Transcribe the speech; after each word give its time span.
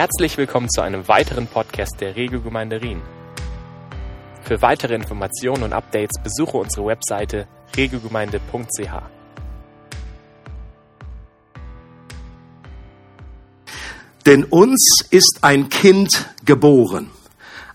Herzlich 0.00 0.38
willkommen 0.38 0.70
zu 0.70 0.80
einem 0.80 1.06
weiteren 1.08 1.46
Podcast 1.46 2.00
der 2.00 2.16
Regelgemeinde 2.16 2.80
Rien. 2.80 3.02
Für 4.40 4.62
weitere 4.62 4.94
Informationen 4.94 5.62
und 5.62 5.74
Updates 5.74 6.18
besuche 6.22 6.56
unsere 6.56 6.86
Webseite 6.86 7.46
regelgemeinde.ch. 7.76 8.92
Denn 14.24 14.44
uns 14.44 15.04
ist 15.10 15.40
ein 15.42 15.68
Kind 15.68 16.30
geboren. 16.46 17.10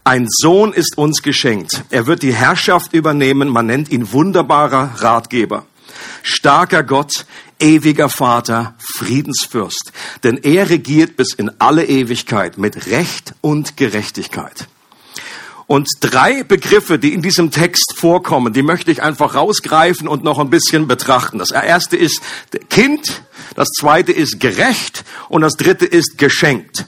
Ein 0.04 0.26
Sohn 0.28 0.73
ist 0.73 0.98
uns 0.98 1.21
geschenkt. 1.21 1.84
Er 1.92 2.07
wird 2.07 2.23
die 2.23 2.34
Herrschaft 2.34 2.94
übernehmen. 2.94 3.50
Man 3.50 3.67
nennt 3.67 3.92
ihn 3.92 4.12
wunderbarer 4.12 4.95
Ratgeber. 5.03 5.67
Starker 6.23 6.84
Gott, 6.84 7.28
ewiger 7.59 8.09
Vater, 8.09 8.76
Friedensfürst. 8.98 9.91
Denn 10.23 10.38
er 10.38 10.70
regiert 10.70 11.18
bis 11.18 11.34
in 11.34 11.52
alle 11.59 11.86
Ewigkeit 11.86 12.58
mit 12.58 12.88
Recht 12.88 13.34
und 13.41 13.78
Gerechtigkeit. 13.78 14.68
Und 15.68 15.90
drei 16.00 16.44
Begriffe, 16.44 17.00
die 17.00 17.14
in 17.14 17.23
diesem 17.23 17.50
Text 17.50 17.95
vorkommen, 17.98 18.54
die 18.54 18.62
möchte 18.62 18.91
ich 18.91 19.02
einfach 19.02 19.34
rausgreifen 19.34 20.08
und 20.08 20.23
noch 20.23 20.38
ein 20.38 20.52
bisschen 20.52 20.88
betrachten. 20.88 21.40
Das 21.40 21.50
erste 21.50 21.98
ist 21.98 22.22
Kind, 22.70 23.23
das 23.56 23.70
zweite 23.70 24.12
ist 24.12 24.40
gerecht 24.40 25.03
und 25.28 25.42
das 25.42 25.53
dritte 25.53 25.86
ist 25.86 26.20
geschenkt. 26.20 26.86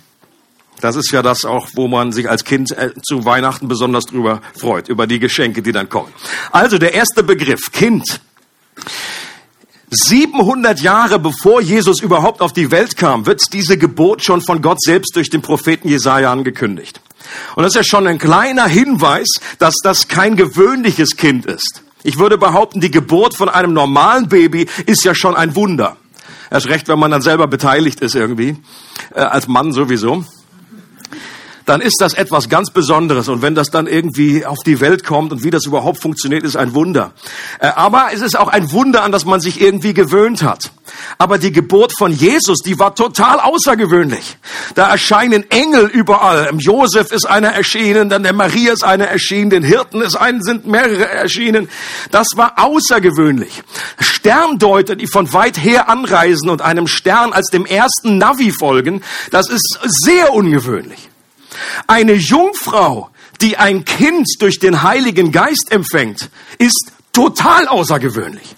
Das 0.80 0.96
ist 0.96 1.12
ja 1.12 1.24
das 1.24 1.44
auch, 1.44 1.70
wo 1.74 1.88
man 1.88 2.12
sich 2.12 2.30
als 2.30 2.44
Kind 2.44 2.72
äh, 2.72 2.92
zu 3.02 3.26
Weihnachten 3.26 3.68
besonders 3.68 4.06
drüber 4.06 4.42
freut, 4.56 4.90
über 4.90 5.08
die 5.08 5.18
Geschenke, 5.18 5.64
die 5.64 5.72
dann 5.72 5.90
kommen. 5.90 6.14
Also 6.52 6.78
der 6.78 6.94
erste 6.94 7.24
Begriff, 7.24 7.72
Kind. 7.72 8.22
700 9.90 10.82
Jahre 10.82 11.18
bevor 11.18 11.62
Jesus 11.62 12.02
überhaupt 12.02 12.42
auf 12.42 12.52
die 12.52 12.72
Welt 12.72 12.98
kam, 12.98 13.26
wird 13.26 13.54
diese 13.54 13.78
Geburt 13.78 14.24
schon 14.24 14.42
von 14.42 14.62
Gott 14.62 14.82
selbst 14.82 15.16
durch 15.16 15.30
den 15.30 15.42
Propheten 15.42 15.88
Jesaja 15.88 16.32
angekündigt. 16.32 17.00
Und 17.56 17.64
das 17.64 17.72
ist 17.72 17.76
ja 17.76 17.84
schon 17.84 18.08
ein 18.08 18.18
kleiner 18.18 18.68
Hinweis, 18.68 19.28
dass 19.60 19.76
das 19.82 20.08
kein 20.08 20.36
gewöhnliches 20.36 21.16
Kind 21.16 21.46
ist. 21.46 21.84
Ich 22.04 22.20
würde 22.20 22.38
behaupten, 22.38 22.82
die 22.82 22.92
Geburt 22.92 23.36
von 23.36 23.50
einem 23.50 23.74
normalen 23.74 24.28
Baby 24.28 24.68
ist 24.86 25.04
ja 25.04 25.16
schon 25.16 25.36
ein 25.36 25.56
Wunder. 25.56 25.98
Erst 26.52 26.68
recht, 26.68 26.88
wenn 26.88 27.00
man 27.00 27.12
dann 27.12 27.22
selber 27.22 27.48
beteiligt 27.48 28.02
ist 28.02 28.16
irgendwie, 28.16 28.58
äh, 29.14 29.20
als 29.20 29.48
Mann 29.48 29.72
sowieso 29.72 30.26
dann 31.68 31.82
ist 31.82 31.98
das 32.00 32.14
etwas 32.14 32.48
ganz 32.48 32.72
Besonderes. 32.72 33.28
Und 33.28 33.42
wenn 33.42 33.54
das 33.54 33.70
dann 33.70 33.88
irgendwie 33.88 34.46
auf 34.46 34.60
die 34.66 34.80
Welt 34.80 35.04
kommt 35.04 35.34
und 35.34 35.44
wie 35.44 35.50
das 35.50 35.66
überhaupt 35.66 36.02
funktioniert, 36.02 36.44
ist 36.44 36.56
ein 36.56 36.74
Wunder. 36.74 37.12
Äh, 37.60 37.68
aber 37.68 38.08
es 38.14 38.22
ist 38.22 38.40
auch 38.40 38.48
ein 38.48 38.72
Wunder, 38.72 39.04
an 39.04 39.12
das 39.12 39.26
man 39.26 39.42
sich 39.42 39.60
irgendwie 39.60 39.94
gewöhnt 39.94 40.44
hat. 40.44 40.72
Aber 41.18 41.38
die 41.38 41.52
Geburt 41.52 41.92
von 41.98 42.14
Jesus, 42.14 42.60
die 42.60 42.80
war 42.80 42.96
total 42.96 43.42
außergewöhnlich. 43.42 44.38
Da 44.76 44.90
erscheinen 44.90 45.50
Engel 45.52 45.88
überall. 45.88 46.50
Josef 46.58 47.12
ist 47.12 47.26
einer 47.26 47.50
erschienen, 47.50 48.08
dann 48.08 48.24
der 48.24 48.34
Maria 48.34 48.72
ist 48.72 48.86
einer 48.86 49.08
erschienen, 49.08 49.50
den 49.50 49.64
Hirten 49.64 50.02
ist 50.02 50.16
ein, 50.16 50.42
sind 50.42 50.66
mehrere 50.68 51.10
erschienen. 51.10 51.68
Das 52.12 52.28
war 52.36 52.54
außergewöhnlich. 52.64 53.62
Sterndeuter, 54.00 54.96
die 54.96 55.08
von 55.08 55.34
weit 55.34 55.58
her 55.62 55.90
anreisen 55.90 56.50
und 56.50 56.62
einem 56.62 56.88
Stern 56.88 57.34
als 57.34 57.50
dem 57.50 57.66
ersten 57.66 58.18
Navi 58.18 58.54
folgen, 58.54 59.04
das 59.32 59.50
ist 59.50 59.80
sehr 59.84 60.34
ungewöhnlich. 60.34 61.10
Eine 61.88 62.14
Jungfrau, 62.14 63.10
die 63.42 63.58
ein 63.58 63.86
Kind 63.86 64.28
durch 64.40 64.60
den 64.60 64.84
Heiligen 64.84 65.32
Geist 65.32 65.68
empfängt, 65.72 66.30
ist 66.58 66.92
total 67.14 67.68
außergewöhnlich. 67.68 68.56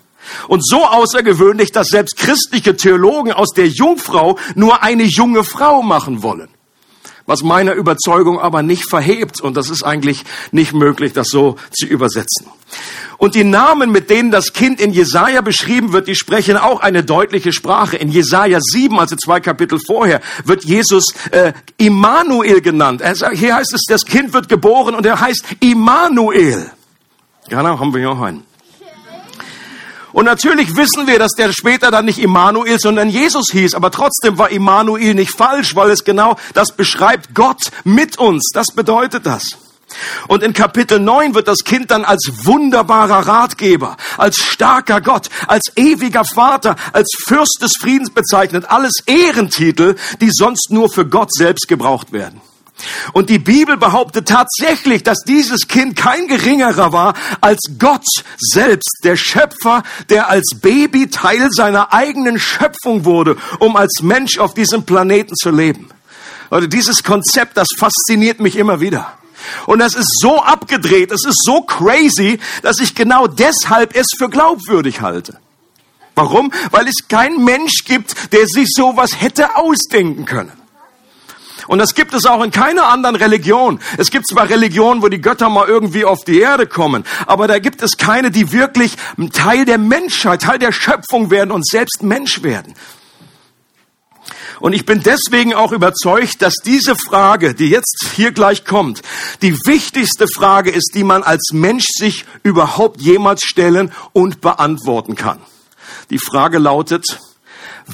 Und 0.48 0.66
so 0.66 0.86
außergewöhnlich, 0.86 1.72
dass 1.72 1.88
selbst 1.88 2.18
christliche 2.18 2.76
Theologen 2.76 3.34
aus 3.34 3.50
der 3.56 3.68
Jungfrau 3.68 4.38
nur 4.56 4.84
eine 4.84 5.04
junge 5.04 5.44
Frau 5.44 5.82
machen 5.82 6.22
wollen. 6.24 6.50
Was 7.30 7.44
meiner 7.44 7.74
Überzeugung 7.74 8.40
aber 8.40 8.64
nicht 8.64 8.90
verhebt. 8.90 9.40
Und 9.40 9.56
das 9.56 9.70
ist 9.70 9.84
eigentlich 9.84 10.24
nicht 10.52 10.74
möglich, 10.74 11.14
das 11.14 11.28
so 11.28 11.58
zu 11.70 11.86
übersetzen. 11.86 12.48
Und 13.20 13.36
die 13.36 13.44
Namen, 13.44 13.92
mit 13.92 14.10
denen 14.10 14.32
das 14.32 14.52
Kind 14.52 14.82
in 14.82 14.94
Jesaja 14.94 15.42
beschrieben 15.42 15.94
wird, 15.94 16.08
die 16.08 16.16
sprechen 16.16 16.58
auch 16.58 16.80
eine 16.80 17.04
deutliche 17.04 17.54
Sprache. 17.54 17.98
In 17.98 18.10
Jesaja 18.10 18.58
7, 18.60 18.98
also 18.98 19.16
zwei 19.16 19.42
Kapitel 19.42 19.80
vorher, 19.86 20.22
wird 20.44 20.66
Jesus 20.66 21.06
äh, 21.30 21.54
Immanuel 21.78 22.62
genannt. 22.62 23.02
Er, 23.02 23.14
hier 23.30 23.58
heißt 23.58 23.76
es, 23.76 23.82
das 23.88 24.06
Kind 24.06 24.34
wird 24.34 24.50
geboren 24.50 24.96
und 24.96 25.06
er 25.06 25.22
heißt 25.22 25.46
Immanuel. 25.60 26.72
Genau, 27.48 27.78
haben 27.78 27.94
wir 27.94 28.00
hier 28.00 28.10
auch 28.10 28.22
einen. 28.22 28.49
Und 30.12 30.26
natürlich 30.26 30.76
wissen 30.76 31.08
wir, 31.08 31.20
dass 31.20 31.32
der 31.32 31.52
später 31.54 31.92
dann 31.92 32.06
nicht 32.06 32.20
Immanuel, 32.20 32.80
sondern 32.80 33.10
Jesus 33.10 33.48
hieß. 33.52 33.76
Aber 33.76 33.92
trotzdem 33.92 34.38
war 34.38 34.50
Immanuel 34.50 35.14
nicht 35.14 35.36
falsch, 35.36 35.76
weil 35.76 35.92
es 35.92 36.04
genau 36.04 36.36
das 36.54 36.72
beschreibt 36.76 37.36
Gott 37.36 37.72
mit 37.84 38.18
uns. 38.18 38.50
Das 38.54 38.68
bedeutet 38.68 39.26
das. 39.26 39.58
Und 40.28 40.44
in 40.44 40.54
Kapitel 40.54 41.00
9 41.00 41.34
wird 41.34 41.48
das 41.48 41.64
Kind 41.64 41.92
dann 41.92 42.06
als 42.06 42.30
wunderbarer 42.44 43.28
Ratgeber, 43.28 43.98
als 44.18 44.38
starker 44.38 45.02
Gott, 45.02 45.30
als 45.48 45.72
ewiger 45.76 46.26
Vater, 46.26 46.76
als 46.94 47.10
Fürst 47.28 47.60
des 47.62 47.74
Friedens 47.80 48.12
bezeichnet. 48.12 48.66
Alles 48.70 49.04
Ehrentitel, 49.06 49.96
die 50.22 50.30
sonst 50.32 50.70
nur 50.70 50.92
für 50.92 51.08
Gott 51.08 51.34
selbst 51.34 51.68
gebraucht 51.68 52.12
werden. 52.12 52.42
Und 53.14 53.30
die 53.30 53.40
Bibel 53.40 53.78
behauptet 53.78 54.28
tatsächlich, 54.28 55.04
dass 55.04 55.20
dieses 55.26 55.68
Kind 55.68 55.96
kein 55.96 56.28
geringerer 56.28 56.94
war 56.94 57.14
als 57.42 57.60
Gott 57.78 58.06
selbst, 58.38 59.00
der 59.04 59.16
Schöpfer, 59.16 59.84
der 60.10 60.30
als 60.30 60.56
Baby 60.62 61.10
Teil 61.10 61.50
seiner 61.52 61.94
eigenen 61.94 62.40
Schöpfung 62.40 63.06
wurde, 63.06 63.38
um 63.60 63.76
als 63.76 64.02
Mensch 64.02 64.38
auf 64.38 64.54
diesem 64.54 64.84
Planeten 64.84 65.36
zu 65.36 65.52
leben. 65.52 65.90
Oder 66.52 66.68
dieses 66.68 67.04
Konzept, 67.04 67.58
das 67.58 67.68
fasziniert 67.78 68.40
mich 68.40 68.56
immer 68.56 68.80
wieder. 68.80 69.14
Und 69.66 69.80
das 69.80 69.96
ist 69.96 70.20
so 70.20 70.42
abgedreht, 70.42 71.12
es 71.12 71.26
ist 71.26 71.44
so 71.46 71.62
crazy, 71.62 72.40
dass 72.62 72.80
ich 72.80 72.96
genau 72.96 73.28
deshalb 73.28 73.96
es 73.96 74.08
für 74.18 74.30
glaubwürdig 74.30 75.02
halte. 75.02 75.40
Warum? 76.16 76.52
Weil 76.72 76.88
es 76.88 77.08
keinen 77.08 77.46
Mensch 77.46 77.86
gibt, 77.86 78.34
der 78.34 78.46
sich 78.46 78.68
sowas 78.76 79.22
hätte 79.22 79.56
ausdenken 79.56 80.26
können. 80.26 80.52
Und 81.70 81.78
das 81.78 81.94
gibt 81.94 82.16
es 82.16 82.26
auch 82.26 82.44
in 82.44 82.50
keiner 82.50 82.88
anderen 82.88 83.16
Religion. 83.16 83.80
Es 84.00 84.10
gibt 84.10 84.28
zwar 84.28 84.50
Religionen, 84.50 85.04
wo 85.04 85.08
die 85.08 85.22
Götter 85.22 85.50
mal 85.50 85.68
irgendwie 85.68 86.04
auf 86.04 86.24
die 86.24 86.40
Erde 86.40 86.66
kommen, 86.66 87.06
aber 87.28 87.48
da 87.48 87.60
gibt 87.60 87.84
es 87.84 87.96
keine, 87.96 88.32
die 88.32 88.52
wirklich 88.52 88.96
Teil 89.34 89.66
der 89.66 89.78
Menschheit, 89.78 90.42
Teil 90.42 90.58
der 90.58 90.72
Schöpfung 90.72 91.30
werden 91.30 91.52
und 91.52 91.68
selbst 91.68 92.02
Mensch 92.02 92.42
werden. 92.42 92.74
Und 94.60 94.74
ich 94.74 94.88
bin 94.88 95.04
deswegen 95.04 95.54
auch 95.54 95.72
überzeugt, 95.72 96.42
dass 96.42 96.56
diese 96.56 96.96
Frage, 96.96 97.54
die 97.54 97.70
jetzt 97.70 98.14
hier 98.16 98.32
gleich 98.32 98.66
kommt, 98.66 99.04
die 99.44 99.54
wichtigste 99.68 100.28
Frage 100.28 100.72
ist, 100.72 100.96
die 100.96 101.04
man 101.04 101.22
als 101.22 101.52
Mensch 101.54 101.86
sich 101.86 102.26
überhaupt 102.42 103.00
jemals 103.00 103.42
stellen 103.44 103.92
und 104.12 104.42
beantworten 104.42 105.16
kann. 105.16 105.40
Die 106.10 106.18
Frage 106.18 106.58
lautet, 106.58 107.20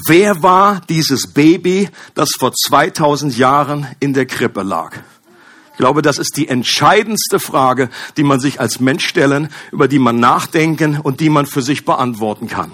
wer 0.06 0.42
war 0.42 0.80
dieses 0.88 1.32
Baby, 1.32 1.88
das 2.14 2.30
vor 2.38 2.52
2000 2.52 3.36
Jahren 3.36 3.86
in 4.00 4.14
der 4.14 4.26
Krippe 4.26 4.62
lag? 4.62 4.92
Ich 5.72 5.78
glaube, 5.78 6.00
das 6.00 6.18
ist 6.18 6.36
die 6.36 6.48
entscheidendste 6.48 7.38
Frage, 7.38 7.90
die 8.16 8.22
man 8.22 8.40
sich 8.40 8.60
als 8.60 8.80
Mensch 8.80 9.06
stellen, 9.06 9.50
über 9.72 9.88
die 9.88 9.98
man 9.98 10.18
nachdenken 10.18 10.98
und 10.98 11.20
die 11.20 11.28
man 11.28 11.44
für 11.44 11.60
sich 11.60 11.84
beantworten 11.84 12.48
kann. 12.48 12.72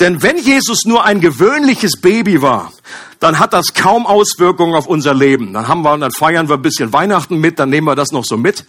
Denn 0.00 0.22
wenn 0.22 0.36
Jesus 0.36 0.84
nur 0.84 1.04
ein 1.04 1.20
gewöhnliches 1.20 2.00
Baby 2.00 2.42
war, 2.42 2.72
dann 3.20 3.38
hat 3.38 3.52
das 3.52 3.74
kaum 3.74 4.06
Auswirkungen 4.06 4.74
auf 4.74 4.86
unser 4.86 5.14
Leben. 5.14 5.52
Dann 5.52 5.68
haben 5.68 5.82
wir, 5.82 5.96
dann 5.96 6.10
feiern 6.10 6.48
wir 6.48 6.56
ein 6.56 6.62
bisschen 6.62 6.92
Weihnachten 6.92 7.38
mit, 7.38 7.58
dann 7.60 7.70
nehmen 7.70 7.86
wir 7.86 7.94
das 7.94 8.10
noch 8.10 8.24
so 8.24 8.36
mit. 8.36 8.64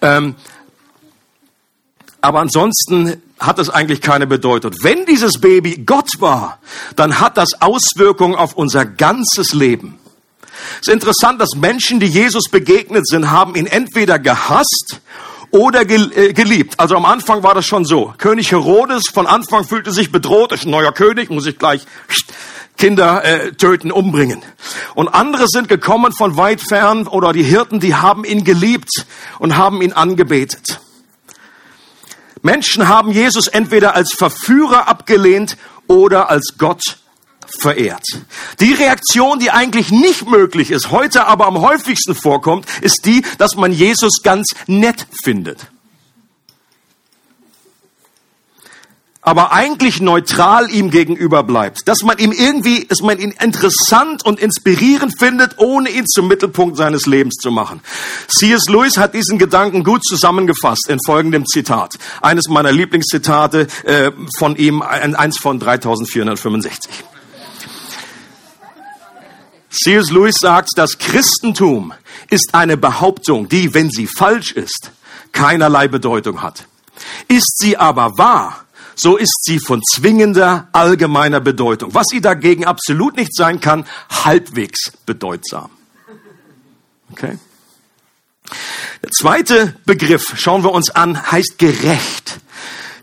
Ähm, 0.00 0.34
aber 2.22 2.40
ansonsten 2.40 3.22
hat 3.40 3.58
es 3.58 3.70
eigentlich 3.70 4.00
keine 4.00 4.26
Bedeutung. 4.26 4.72
Wenn 4.82 5.06
dieses 5.06 5.40
Baby 5.40 5.82
Gott 5.84 6.20
war, 6.20 6.58
dann 6.94 7.20
hat 7.20 7.36
das 7.36 7.60
Auswirkungen 7.60 8.36
auf 8.36 8.54
unser 8.54 8.84
ganzes 8.84 9.54
Leben. 9.54 9.98
Es 10.80 10.88
ist 10.88 10.92
interessant, 10.92 11.40
dass 11.40 11.56
Menschen, 11.56 12.00
die 12.00 12.06
Jesus 12.06 12.44
begegnet 12.50 13.06
sind, 13.08 13.30
haben 13.30 13.54
ihn 13.54 13.66
entweder 13.66 14.18
gehasst 14.18 15.00
oder 15.50 15.88
äh, 15.88 16.32
geliebt. 16.32 16.78
Also 16.78 16.96
am 16.96 17.06
Anfang 17.06 17.42
war 17.42 17.54
das 17.54 17.66
schon 17.66 17.84
so. 17.84 18.14
König 18.18 18.52
Herodes 18.52 19.08
von 19.08 19.26
Anfang 19.26 19.64
fühlte 19.64 19.90
sich 19.90 20.12
bedroht, 20.12 20.52
ist 20.52 20.66
ein 20.66 20.70
neuer 20.70 20.92
König, 20.92 21.30
muss 21.30 21.46
ich 21.46 21.58
gleich 21.58 21.86
Kinder 22.76 23.24
äh, 23.24 23.52
töten, 23.52 23.90
umbringen. 23.90 24.42
Und 24.94 25.08
andere 25.08 25.48
sind 25.48 25.68
gekommen 25.68 26.12
von 26.12 26.36
weit 26.36 26.60
fern 26.60 27.06
oder 27.06 27.32
die 27.32 27.42
Hirten, 27.42 27.80
die 27.80 27.94
haben 27.94 28.24
ihn 28.24 28.44
geliebt 28.44 29.06
und 29.38 29.56
haben 29.56 29.82
ihn 29.82 29.92
angebetet. 29.92 30.79
Menschen 32.42 32.88
haben 32.88 33.10
Jesus 33.12 33.48
entweder 33.48 33.94
als 33.94 34.12
Verführer 34.12 34.88
abgelehnt 34.88 35.56
oder 35.86 36.30
als 36.30 36.54
Gott 36.58 36.98
verehrt. 37.58 38.04
Die 38.60 38.72
Reaktion, 38.72 39.38
die 39.38 39.50
eigentlich 39.50 39.90
nicht 39.90 40.28
möglich 40.28 40.70
ist, 40.70 40.90
heute 40.90 41.26
aber 41.26 41.46
am 41.46 41.60
häufigsten 41.60 42.14
vorkommt, 42.14 42.66
ist 42.80 43.04
die, 43.04 43.22
dass 43.38 43.56
man 43.56 43.72
Jesus 43.72 44.22
ganz 44.22 44.54
nett 44.66 45.06
findet. 45.22 45.66
Aber 49.22 49.52
eigentlich 49.52 50.00
neutral 50.00 50.70
ihm 50.70 50.90
gegenüber 50.90 51.42
bleibt. 51.42 51.86
Dass 51.86 52.02
man 52.02 52.18
ihm 52.18 52.32
irgendwie, 52.32 52.86
dass 52.86 53.00
man 53.00 53.18
ihn 53.18 53.32
interessant 53.32 54.24
und 54.24 54.40
inspirierend 54.40 55.18
findet, 55.18 55.58
ohne 55.58 55.90
ihn 55.90 56.06
zum 56.06 56.26
Mittelpunkt 56.28 56.76
seines 56.76 57.06
Lebens 57.06 57.34
zu 57.36 57.50
machen. 57.50 57.80
C.S. 58.28 58.68
Lewis 58.68 58.96
hat 58.96 59.14
diesen 59.14 59.38
Gedanken 59.38 59.84
gut 59.84 60.04
zusammengefasst 60.04 60.88
in 60.88 60.98
folgendem 61.04 61.44
Zitat. 61.46 61.98
Eines 62.22 62.48
meiner 62.48 62.72
Lieblingszitate 62.72 63.66
äh, 63.84 64.10
von 64.38 64.56
ihm, 64.56 64.80
eins 64.82 65.38
von 65.38 65.60
3465. 65.60 66.90
C.S. 69.70 70.10
Lewis 70.10 70.36
sagt, 70.40 70.70
das 70.76 70.98
Christentum 70.98 71.92
ist 72.30 72.50
eine 72.52 72.76
Behauptung, 72.76 73.48
die, 73.48 73.72
wenn 73.74 73.90
sie 73.90 74.06
falsch 74.06 74.52
ist, 74.52 74.90
keinerlei 75.32 75.88
Bedeutung 75.88 76.42
hat. 76.42 76.66
Ist 77.28 77.58
sie 77.58 77.76
aber 77.76 78.18
wahr, 78.18 78.64
so 78.94 79.16
ist 79.16 79.44
sie 79.44 79.58
von 79.58 79.82
zwingender 79.82 80.68
allgemeiner 80.72 81.40
Bedeutung. 81.40 81.94
Was 81.94 82.06
sie 82.10 82.20
dagegen 82.20 82.64
absolut 82.64 83.16
nicht 83.16 83.34
sein 83.34 83.60
kann, 83.60 83.86
halbwegs 84.24 84.92
bedeutsam. 85.06 85.70
Okay? 87.12 87.38
Der 89.02 89.10
zweite 89.10 89.74
Begriff, 89.86 90.34
schauen 90.36 90.62
wir 90.62 90.72
uns 90.72 90.90
an, 90.90 91.30
heißt 91.30 91.58
gerecht. 91.58 92.40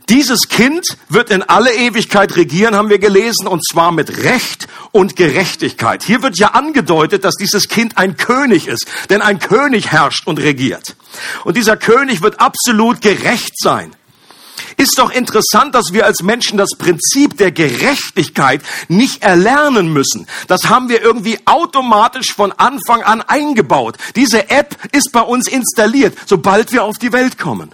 Dieses 0.09 0.47
Kind 0.47 0.85
wird 1.09 1.31
in 1.31 1.43
alle 1.43 1.73
Ewigkeit 1.73 2.37
regieren, 2.37 2.75
haben 2.75 2.89
wir 2.89 2.99
gelesen, 2.99 3.45
und 3.45 3.65
zwar 3.67 3.91
mit 3.91 4.23
Recht 4.23 4.67
und 4.91 5.17
Gerechtigkeit. 5.17 6.01
Hier 6.01 6.21
wird 6.23 6.39
ja 6.39 6.51
angedeutet, 6.51 7.25
dass 7.25 7.35
dieses 7.35 7.67
Kind 7.67 7.97
ein 7.97 8.15
König 8.15 8.67
ist, 8.67 8.85
denn 9.09 9.21
ein 9.21 9.39
König 9.39 9.91
herrscht 9.91 10.25
und 10.25 10.39
regiert. 10.39 10.95
Und 11.43 11.57
dieser 11.57 11.75
König 11.75 12.21
wird 12.21 12.39
absolut 12.39 13.01
gerecht 13.01 13.59
sein. 13.59 13.93
Ist 14.77 14.99
doch 14.99 15.11
interessant, 15.11 15.73
dass 15.73 15.91
wir 15.91 16.05
als 16.05 16.21
Menschen 16.21 16.59
das 16.59 16.69
Prinzip 16.77 17.35
der 17.37 17.51
Gerechtigkeit 17.51 18.61
nicht 18.87 19.23
erlernen 19.23 19.91
müssen. 19.91 20.27
Das 20.47 20.69
haben 20.69 20.87
wir 20.87 21.01
irgendwie 21.01 21.39
automatisch 21.45 22.33
von 22.33 22.51
Anfang 22.51 23.01
an 23.01 23.23
eingebaut. 23.23 23.97
Diese 24.15 24.51
App 24.51 24.77
ist 24.91 25.11
bei 25.11 25.21
uns 25.21 25.47
installiert, 25.47 26.15
sobald 26.27 26.71
wir 26.71 26.83
auf 26.83 26.99
die 26.99 27.11
Welt 27.11 27.39
kommen. 27.39 27.73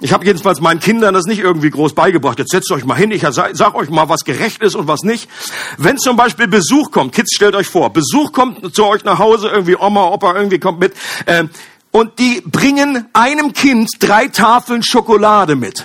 Ich 0.00 0.12
habe 0.12 0.24
jedenfalls 0.24 0.60
meinen 0.60 0.78
Kindern 0.78 1.14
das 1.14 1.24
nicht 1.24 1.40
irgendwie 1.40 1.70
groß 1.70 1.94
beigebracht. 1.94 2.38
Jetzt 2.38 2.52
setzt 2.52 2.70
euch 2.70 2.84
mal 2.84 2.94
hin, 2.94 3.10
ich 3.10 3.22
sag, 3.22 3.74
euch 3.74 3.90
mal, 3.90 4.08
was 4.08 4.24
gerecht 4.24 4.62
ist 4.62 4.76
und 4.76 4.86
was 4.86 5.00
nicht. 5.02 5.28
Wenn 5.76 5.98
zum 5.98 6.16
Beispiel 6.16 6.46
Besuch 6.46 6.92
kommt, 6.92 7.14
Kids, 7.14 7.34
stellt 7.34 7.56
euch 7.56 7.66
vor, 7.66 7.92
Besuch 7.92 8.30
kommt 8.32 8.74
zu 8.74 8.84
euch 8.84 9.02
nach 9.02 9.18
Hause, 9.18 9.48
irgendwie 9.48 9.74
Oma, 9.76 10.04
Opa, 10.04 10.36
irgendwie 10.36 10.60
kommt 10.60 10.78
mit. 10.78 10.92
Äh, 11.26 11.44
und 11.98 12.20
die 12.20 12.40
bringen 12.42 13.08
einem 13.12 13.52
Kind 13.52 13.90
drei 13.98 14.28
Tafeln 14.28 14.84
Schokolade 14.84 15.56
mit. 15.56 15.84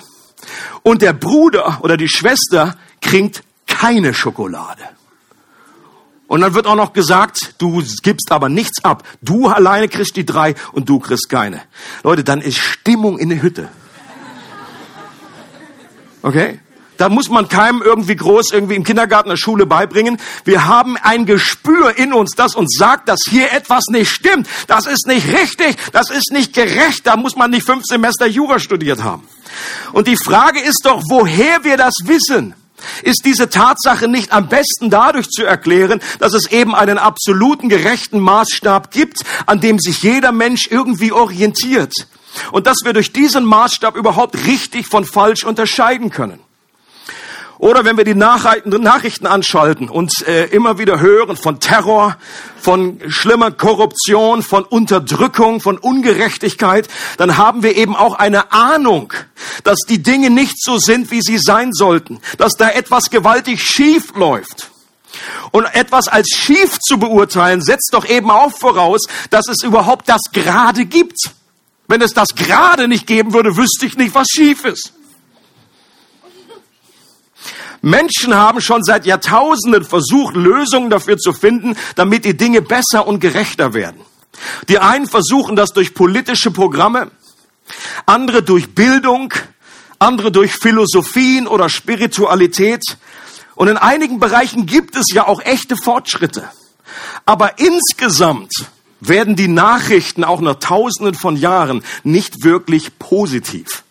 Und 0.84 1.02
der 1.02 1.12
Bruder 1.12 1.80
oder 1.82 1.98
die 1.98 2.08
Schwester 2.08 2.76
kriegt 3.02 3.42
keine 3.66 4.14
Schokolade. 4.14 4.84
Und 6.28 6.42
dann 6.42 6.54
wird 6.54 6.68
auch 6.68 6.76
noch 6.76 6.94
gesagt, 6.94 7.56
du 7.58 7.84
gibst 8.04 8.32
aber 8.32 8.48
nichts 8.48 8.86
ab. 8.86 9.02
Du 9.24 9.48
alleine 9.48 9.88
kriegst 9.88 10.16
die 10.16 10.24
drei 10.24 10.54
und 10.72 10.88
du 10.88 11.00
kriegst 11.00 11.30
keine. 11.30 11.64
Leute, 12.04 12.24
dann 12.24 12.42
ist 12.42 12.60
Stimmung 12.60 13.18
in 13.18 13.30
der 13.30 13.42
Hütte. 13.42 13.70
Okay? 16.22 16.60
Da 17.04 17.10
muss 17.10 17.28
man 17.28 17.50
keinem 17.50 17.82
irgendwie 17.82 18.16
groß 18.16 18.54
irgendwie 18.54 18.76
im 18.76 18.86
Kindergarten, 18.86 19.28
der 19.28 19.36
Schule 19.36 19.66
beibringen. 19.66 20.22
Wir 20.46 20.68
haben 20.68 20.96
ein 20.96 21.26
Gespür 21.26 21.98
in 21.98 22.14
uns, 22.14 22.32
das 22.32 22.56
uns 22.56 22.78
sagt, 22.80 23.10
dass 23.10 23.20
hier 23.30 23.52
etwas 23.52 23.88
nicht 23.90 24.10
stimmt. 24.10 24.48
Das 24.68 24.86
ist 24.86 25.06
nicht 25.06 25.28
richtig. 25.28 25.76
Das 25.92 26.10
ist 26.10 26.32
nicht 26.32 26.54
gerecht. 26.54 27.06
Da 27.06 27.18
muss 27.18 27.36
man 27.36 27.52
nicht 27.52 27.66
fünf 27.66 27.84
Semester 27.84 28.26
Jura 28.26 28.58
studiert 28.58 29.04
haben. 29.04 29.28
Und 29.92 30.08
die 30.08 30.16
Frage 30.16 30.62
ist 30.62 30.86
doch, 30.86 31.02
woher 31.10 31.66
wir 31.66 31.76
das 31.76 31.94
wissen. 32.06 32.56
Ist 33.02 33.26
diese 33.26 33.50
Tatsache 33.50 34.08
nicht 34.08 34.32
am 34.32 34.48
besten 34.48 34.90
dadurch 34.90 35.28
zu 35.28 35.44
erklären, 35.44 36.00
dass 36.20 36.34
es 36.34 36.50
eben 36.54 36.74
einen 36.74 36.98
absoluten 36.98 37.68
gerechten 37.68 38.22
Maßstab 38.22 38.92
gibt, 38.92 39.26
an 39.46 39.60
dem 39.60 39.78
sich 39.78 40.04
jeder 40.04 40.32
Mensch 40.32 40.68
irgendwie 40.70 41.12
orientiert? 41.12 41.92
Und 42.54 42.66
dass 42.66 42.78
wir 42.86 42.94
durch 42.94 43.12
diesen 43.12 43.44
Maßstab 43.44 43.98
überhaupt 43.98 44.46
richtig 44.46 44.88
von 44.88 45.04
falsch 45.04 45.44
unterscheiden 45.44 46.10
können. 46.10 46.40
Oder 47.60 47.86
wenn 47.86 47.98
wir 47.98 48.04
die 48.04 48.16
Nachrichten 48.16 49.28
anschalten 49.28 49.90
und 49.90 50.28
äh, 50.28 50.46
immer 50.46 50.80
wieder 50.80 51.00
hören 51.00 51.38
von 51.38 51.60
Terror, 51.60 52.18
von 52.60 53.00
schlimmer 53.08 53.52
Korruption, 53.52 54.42
von 54.42 54.64
Unterdrückung, 54.64 55.62
von 55.62 55.78
Ungerechtigkeit, 55.78 56.88
dann 57.18 57.38
haben 57.38 57.64
wir 57.64 57.76
eben 57.76 57.96
auch 57.96 58.16
eine 58.16 58.52
Ahnung, 58.52 59.14
dass 59.64 59.80
die 59.88 60.02
Dinge 60.02 60.30
nicht 60.30 60.62
so 60.62 60.78
sind, 60.78 61.12
wie 61.12 61.22
sie 61.22 61.38
sein 61.38 61.72
sollten, 61.74 62.20
dass 62.38 62.54
da 62.54 62.70
etwas 62.70 63.10
gewaltig 63.10 63.62
schief 63.62 64.16
läuft. 64.16 64.72
Und 65.52 65.66
etwas 65.66 66.08
als 66.08 66.30
schief 66.30 66.80
zu 66.80 66.98
beurteilen, 66.98 67.62
setzt 67.62 67.92
doch 67.94 68.06
eben 68.06 68.32
auch 68.32 68.52
voraus, 68.52 69.02
dass 69.30 69.48
es 69.48 69.62
überhaupt 69.64 70.10
das 70.10 70.22
Gerade 70.32 70.86
gibt. 70.86 71.32
Wenn 71.88 72.02
es 72.02 72.14
das 72.14 72.30
Gerade 72.36 72.88
nicht 72.88 73.06
geben 73.06 73.34
würde, 73.34 73.56
wüsste 73.56 73.86
ich 73.86 73.96
nicht, 73.96 74.16
was 74.16 74.28
schief 74.28 74.66
ist. 74.66 74.94
Menschen 77.86 78.34
haben 78.34 78.62
schon 78.62 78.82
seit 78.82 79.06
Jahrtausenden 79.06 79.84
versucht, 79.84 80.38
Lösungen 80.38 80.90
dafür 80.90 81.18
zu 81.18 81.34
finden, 81.34 81.76
damit 81.96 82.24
die 82.24 82.38
Dinge 82.38 82.62
besser 82.62 83.06
und 83.06 83.20
gerechter 83.20 83.74
werden. 83.74 84.00
Die 84.70 84.80
einen 84.80 85.06
versuchen 85.06 85.58
das 85.58 85.74
durch 85.74 85.94
politische 85.94 86.50
Programme, 86.50 87.12
andere 88.06 88.42
durch 88.42 88.74
Bildung, 88.74 89.34
andere 90.00 90.32
durch 90.32 90.54
Philosophien 90.54 91.46
oder 91.46 91.68
Spiritualität. 91.68 92.84
Und 93.56 93.68
in 93.68 93.76
einigen 93.76 94.18
Bereichen 94.18 94.66
gibt 94.66 94.96
es 94.96 95.08
ja 95.12 95.28
auch 95.28 95.42
echte 95.42 95.76
Fortschritte. 95.76 96.50
Aber 97.26 97.60
insgesamt 97.60 98.54
werden 99.02 99.36
die 99.36 99.50
Nachrichten 99.50 100.24
auch 100.24 100.40
nach 100.40 100.56
Tausenden 100.56 101.16
von 101.16 101.36
Jahren 101.36 101.84
nicht 102.06 102.46
wirklich 102.46 102.98
positiv. 102.98 103.83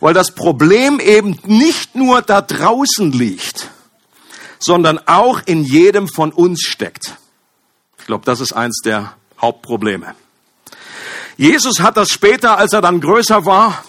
Weil 0.00 0.14
das 0.14 0.34
Problem 0.34 1.00
eben 1.00 1.38
nicht 1.44 1.94
nur 1.94 2.22
da 2.22 2.40
draußen 2.40 3.12
liegt, 3.12 3.70
sondern 4.58 4.98
auch 5.06 5.40
in 5.46 5.64
jedem 5.64 6.08
von 6.08 6.32
uns 6.32 6.62
steckt. 6.62 7.16
Ich 7.98 8.06
glaube, 8.06 8.24
das 8.24 8.40
ist 8.40 8.52
eins 8.52 8.80
der 8.84 9.14
Hauptprobleme. 9.40 10.14
Jesus 11.36 11.80
hat 11.80 11.96
das 11.96 12.08
später, 12.08 12.58
als 12.58 12.72
er 12.72 12.80
dann 12.80 13.00
größer 13.00 13.44
war, 13.44 13.84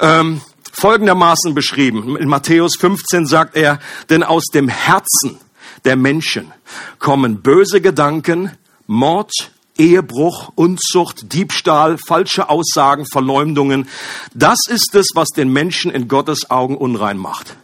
ähm, 0.00 0.40
folgendermaßen 0.72 1.54
beschrieben. 1.54 2.16
In 2.16 2.28
Matthäus 2.28 2.76
15 2.78 3.26
sagt 3.26 3.56
er, 3.56 3.80
denn 4.10 4.22
aus 4.22 4.44
dem 4.54 4.68
Herzen 4.68 5.40
der 5.84 5.96
Menschen 5.96 6.52
kommen 6.98 7.42
böse 7.42 7.80
Gedanken, 7.80 8.52
Mord, 8.86 9.32
Ehebruch, 9.78 10.52
Unzucht, 10.54 11.32
Diebstahl, 11.32 11.96
falsche 11.98 12.50
Aussagen, 12.50 13.06
Verleumdungen. 13.06 13.88
Das 14.34 14.58
ist 14.68 14.94
es, 14.94 15.08
was 15.14 15.28
den 15.28 15.52
Menschen 15.52 15.90
in 15.90 16.08
Gottes 16.08 16.50
Augen 16.50 16.76
unrein 16.76 17.16
macht. 17.16 17.56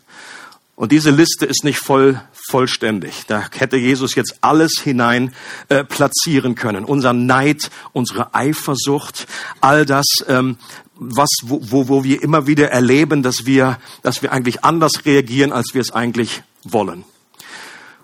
Und 0.77 0.91
diese 0.91 1.11
Liste 1.11 1.47
ist 1.47 1.65
nicht 1.65 1.79
voll 1.79 2.21
vollständig. 2.49 3.25
Da 3.27 3.49
hätte 3.53 3.77
Jesus 3.77 4.15
jetzt 4.15 4.37
alles 4.41 4.81
hinein 4.83 5.35
äh, 5.69 5.85
platzieren 5.85 6.55
können. 6.55 6.85
Unser 6.85 7.13
Neid, 7.13 7.71
unsere 7.93 8.35
Eifersucht, 8.35 9.27
all 9.61 9.87
das, 9.87 10.05
ähm, 10.29 10.57
was 10.97 11.31
wo, 11.43 11.61
wo, 11.63 11.89
wo 11.89 12.05
wir 12.05 12.23
immer 12.23 12.47
wieder 12.47 12.71
erleben, 12.71 13.23
dass 13.23 13.47
wir, 13.47 13.79
dass 14.03 14.23
wir 14.23 14.33
eigentlich 14.33 14.65
anders 14.65 15.05
reagieren, 15.05 15.53
als 15.53 15.75
wir 15.75 15.81
es 15.81 15.91
eigentlich 15.91 16.43
wollen. 16.65 17.05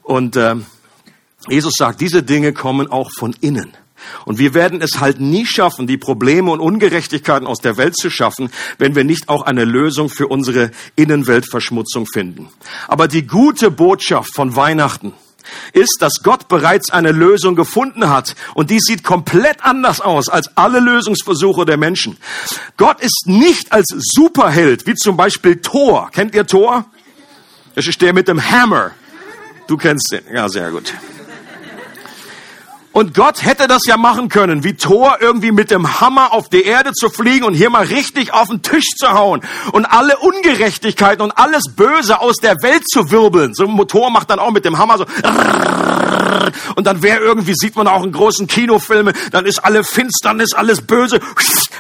Und 0.03 0.37
äh, 0.37 0.57
Jesus 1.49 1.75
sagt, 1.77 2.01
diese 2.01 2.23
Dinge 2.23 2.53
kommen 2.53 2.91
auch 2.91 3.11
von 3.19 3.35
innen. 3.41 3.77
Und 4.25 4.39
wir 4.39 4.55
werden 4.55 4.83
es 4.83 5.01
halt 5.01 5.21
nie 5.21 5.47
schaffen, 5.47 5.87
die 5.87 5.97
Probleme 5.97 6.51
und 6.51 6.61
Ungerechtigkeiten 6.61 7.47
aus 7.47 7.61
der 7.61 7.77
Welt 7.77 7.97
zu 7.97 8.11
schaffen, 8.11 8.51
wenn 8.79 8.95
wir 8.95 9.05
nicht 9.05 9.29
auch 9.29 9.43
eine 9.43 9.65
Lösung 9.65 10.09
für 10.09 10.29
unsere 10.29 10.71
Innenweltverschmutzung 10.97 12.07
finden. 12.07 12.49
Aber 12.89 13.09
die 13.09 13.27
gute 13.27 13.71
Botschaft 13.71 14.35
von 14.35 14.57
Weihnachten 14.57 15.13
ist, 15.73 15.99
dass 16.01 16.23
Gott 16.23 16.49
bereits 16.49 16.91
eine 16.91 17.13
Lösung 17.13 17.57
gefunden 17.57 18.09
hat. 18.09 18.35
Und 18.55 18.71
die 18.71 18.81
sieht 18.81 19.05
komplett 19.05 19.65
anders 19.65 20.01
aus 20.01 20.29
als 20.29 20.57
alle 20.57 20.81
Lösungsversuche 20.81 21.65
der 21.65 21.77
Menschen. 21.77 22.17
Gott 22.77 23.01
ist 23.01 23.25
nicht 23.27 23.73
als 23.73 23.89
Superheld, 23.97 24.87
wie 24.87 24.95
zum 24.95 25.17
Beispiel 25.17 25.57
Thor. 25.57 26.11
Kennt 26.13 26.35
ihr 26.35 26.47
Thor? 26.47 26.85
Das 27.75 27.87
ist 27.87 28.01
der 28.03 28.13
mit 28.13 28.29
dem 28.29 28.51
Hammer. 28.51 28.93
Du 29.67 29.77
kennst 29.77 30.11
den. 30.13 30.23
Ja, 30.35 30.49
sehr 30.49 30.71
gut. 30.71 30.93
Und 32.93 33.15
Gott 33.15 33.45
hätte 33.45 33.69
das 33.69 33.83
ja 33.87 33.97
machen 33.97 34.29
können, 34.29 34.65
wie 34.65 34.75
Thor 34.75 35.19
irgendwie 35.21 35.53
mit 35.53 35.71
dem 35.71 36.01
Hammer 36.01 36.33
auf 36.33 36.49
die 36.49 36.65
Erde 36.65 36.93
zu 36.93 37.09
fliegen 37.09 37.45
und 37.45 37.55
hier 37.55 37.71
mal 37.71 37.85
richtig 37.85 38.33
auf 38.33 38.49
den 38.49 38.63
Tisch 38.63 38.89
zu 38.97 39.11
hauen 39.11 39.43
und 39.73 39.87
alle 39.87 40.19
Ungerechtigkeiten 40.19 41.23
und 41.23 41.31
alles 41.33 41.65
Böse 41.77 42.21
aus 42.21 42.37
der 42.37 42.57
Welt 42.63 42.89
zu 42.89 43.13
wirbeln. 43.13 43.55
So 43.55 43.65
ein 43.65 43.71
Motor 43.71 44.11
macht 44.11 44.31
dann 44.31 44.41
auch 44.41 44.51
mit 44.51 44.65
dem 44.65 44.79
Hammer 44.79 44.99
so 44.99 45.07
und 46.75 46.87
dann 46.87 47.03
wäre 47.03 47.21
irgendwie, 47.21 47.55
sieht 47.55 47.77
man 47.77 47.87
auch 47.87 48.05
in 48.05 48.13
großen 48.13 48.47
Kinofilmen, 48.47 49.15
dann 49.31 49.47
ist 49.47 49.59
alle 49.63 49.85
Finsternis, 49.85 50.53
alles 50.53 50.83
Böse, 50.83 51.21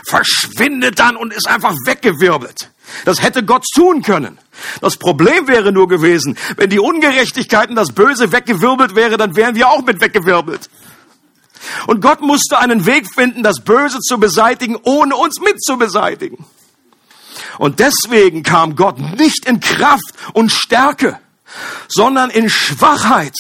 verschwindet 0.05 0.99
dann 0.99 1.17
und 1.17 1.33
ist 1.33 1.49
einfach 1.49 1.75
weggewirbelt. 1.87 2.71
Das 3.05 3.23
hätte 3.23 3.45
Gott 3.45 3.65
tun 3.75 4.03
können. 4.03 4.39
Das 4.81 4.97
Problem 4.97 5.49
wäre 5.49 5.73
nur 5.73 5.89
gewesen, 5.89 6.37
wenn 6.57 6.71
die 6.71 6.81
Ungerechtigkeiten, 6.81 7.77
das 7.77 7.93
Böse 7.93 8.33
weggewirbelt 8.33 8.95
wäre, 8.95 9.17
dann 9.17 9.37
wären 9.37 9.55
wir 9.55 9.69
auch 9.69 9.83
mit 9.83 10.01
weggewirbelt. 10.01 10.69
Und 11.87 12.01
Gott 12.01 12.21
musste 12.21 12.59
einen 12.59 12.87
Weg 12.87 13.07
finden, 13.13 13.43
das 13.43 13.61
Böse 13.61 14.01
zu 14.01 14.19
beseitigen, 14.19 14.77
ohne 14.83 15.17
uns 15.17 15.41
mit 15.41 15.63
zu 15.63 15.77
beseitigen. 15.77 16.45
Und 17.59 17.79
deswegen 17.81 18.43
kam 18.43 18.77
Gott 18.77 18.99
nicht 18.99 19.47
in 19.47 19.61
Kraft 19.61 20.15
und 20.33 20.51
Stärke, 20.51 21.19
sondern 21.89 22.31
in 22.31 22.49
Schwachheit 22.49 23.35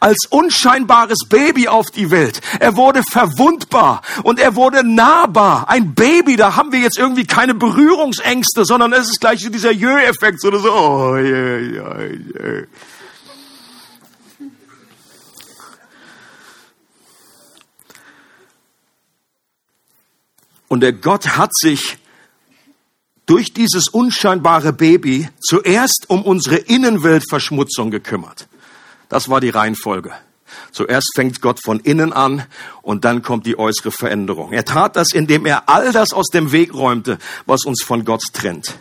als 0.00 0.26
unscheinbares 0.28 1.20
Baby 1.28 1.68
auf 1.68 1.90
die 1.90 2.10
Welt. 2.10 2.40
Er 2.60 2.76
wurde 2.76 3.02
verwundbar 3.02 4.02
und 4.22 4.38
er 4.38 4.54
wurde 4.56 4.84
nahbar. 4.84 5.68
Ein 5.68 5.94
Baby, 5.94 6.36
da 6.36 6.56
haben 6.56 6.72
wir 6.72 6.80
jetzt 6.80 6.98
irgendwie 6.98 7.24
keine 7.24 7.54
Berührungsängste, 7.54 8.64
sondern 8.64 8.92
es 8.92 9.10
ist 9.10 9.20
gleich 9.20 9.40
dieser 9.40 9.72
Jö-Effekt, 9.72 10.40
so 10.40 10.50
oh, 10.50 11.16
yeah, 11.16 11.58
yeah, 11.58 12.00
yeah. 12.00 12.66
Und 20.72 20.80
der 20.80 20.94
Gott 20.94 21.36
hat 21.36 21.54
sich 21.54 21.98
durch 23.26 23.52
dieses 23.52 23.88
unscheinbare 23.88 24.72
Baby 24.72 25.28
zuerst 25.38 26.06
um 26.08 26.22
unsere 26.22 26.56
Innenweltverschmutzung 26.56 27.90
gekümmert. 27.90 28.48
Das 29.10 29.28
war 29.28 29.42
die 29.42 29.50
Reihenfolge. 29.50 30.12
Zuerst 30.70 31.10
fängt 31.14 31.42
Gott 31.42 31.60
von 31.62 31.78
innen 31.78 32.14
an 32.14 32.46
und 32.80 33.04
dann 33.04 33.20
kommt 33.20 33.44
die 33.44 33.58
äußere 33.58 33.90
Veränderung. 33.90 34.54
Er 34.54 34.64
tat 34.64 34.96
das, 34.96 35.08
indem 35.12 35.44
er 35.44 35.68
all 35.68 35.92
das 35.92 36.14
aus 36.14 36.28
dem 36.28 36.52
Weg 36.52 36.72
räumte, 36.72 37.18
was 37.44 37.66
uns 37.66 37.82
von 37.82 38.06
Gott 38.06 38.22
trennt. 38.32 38.78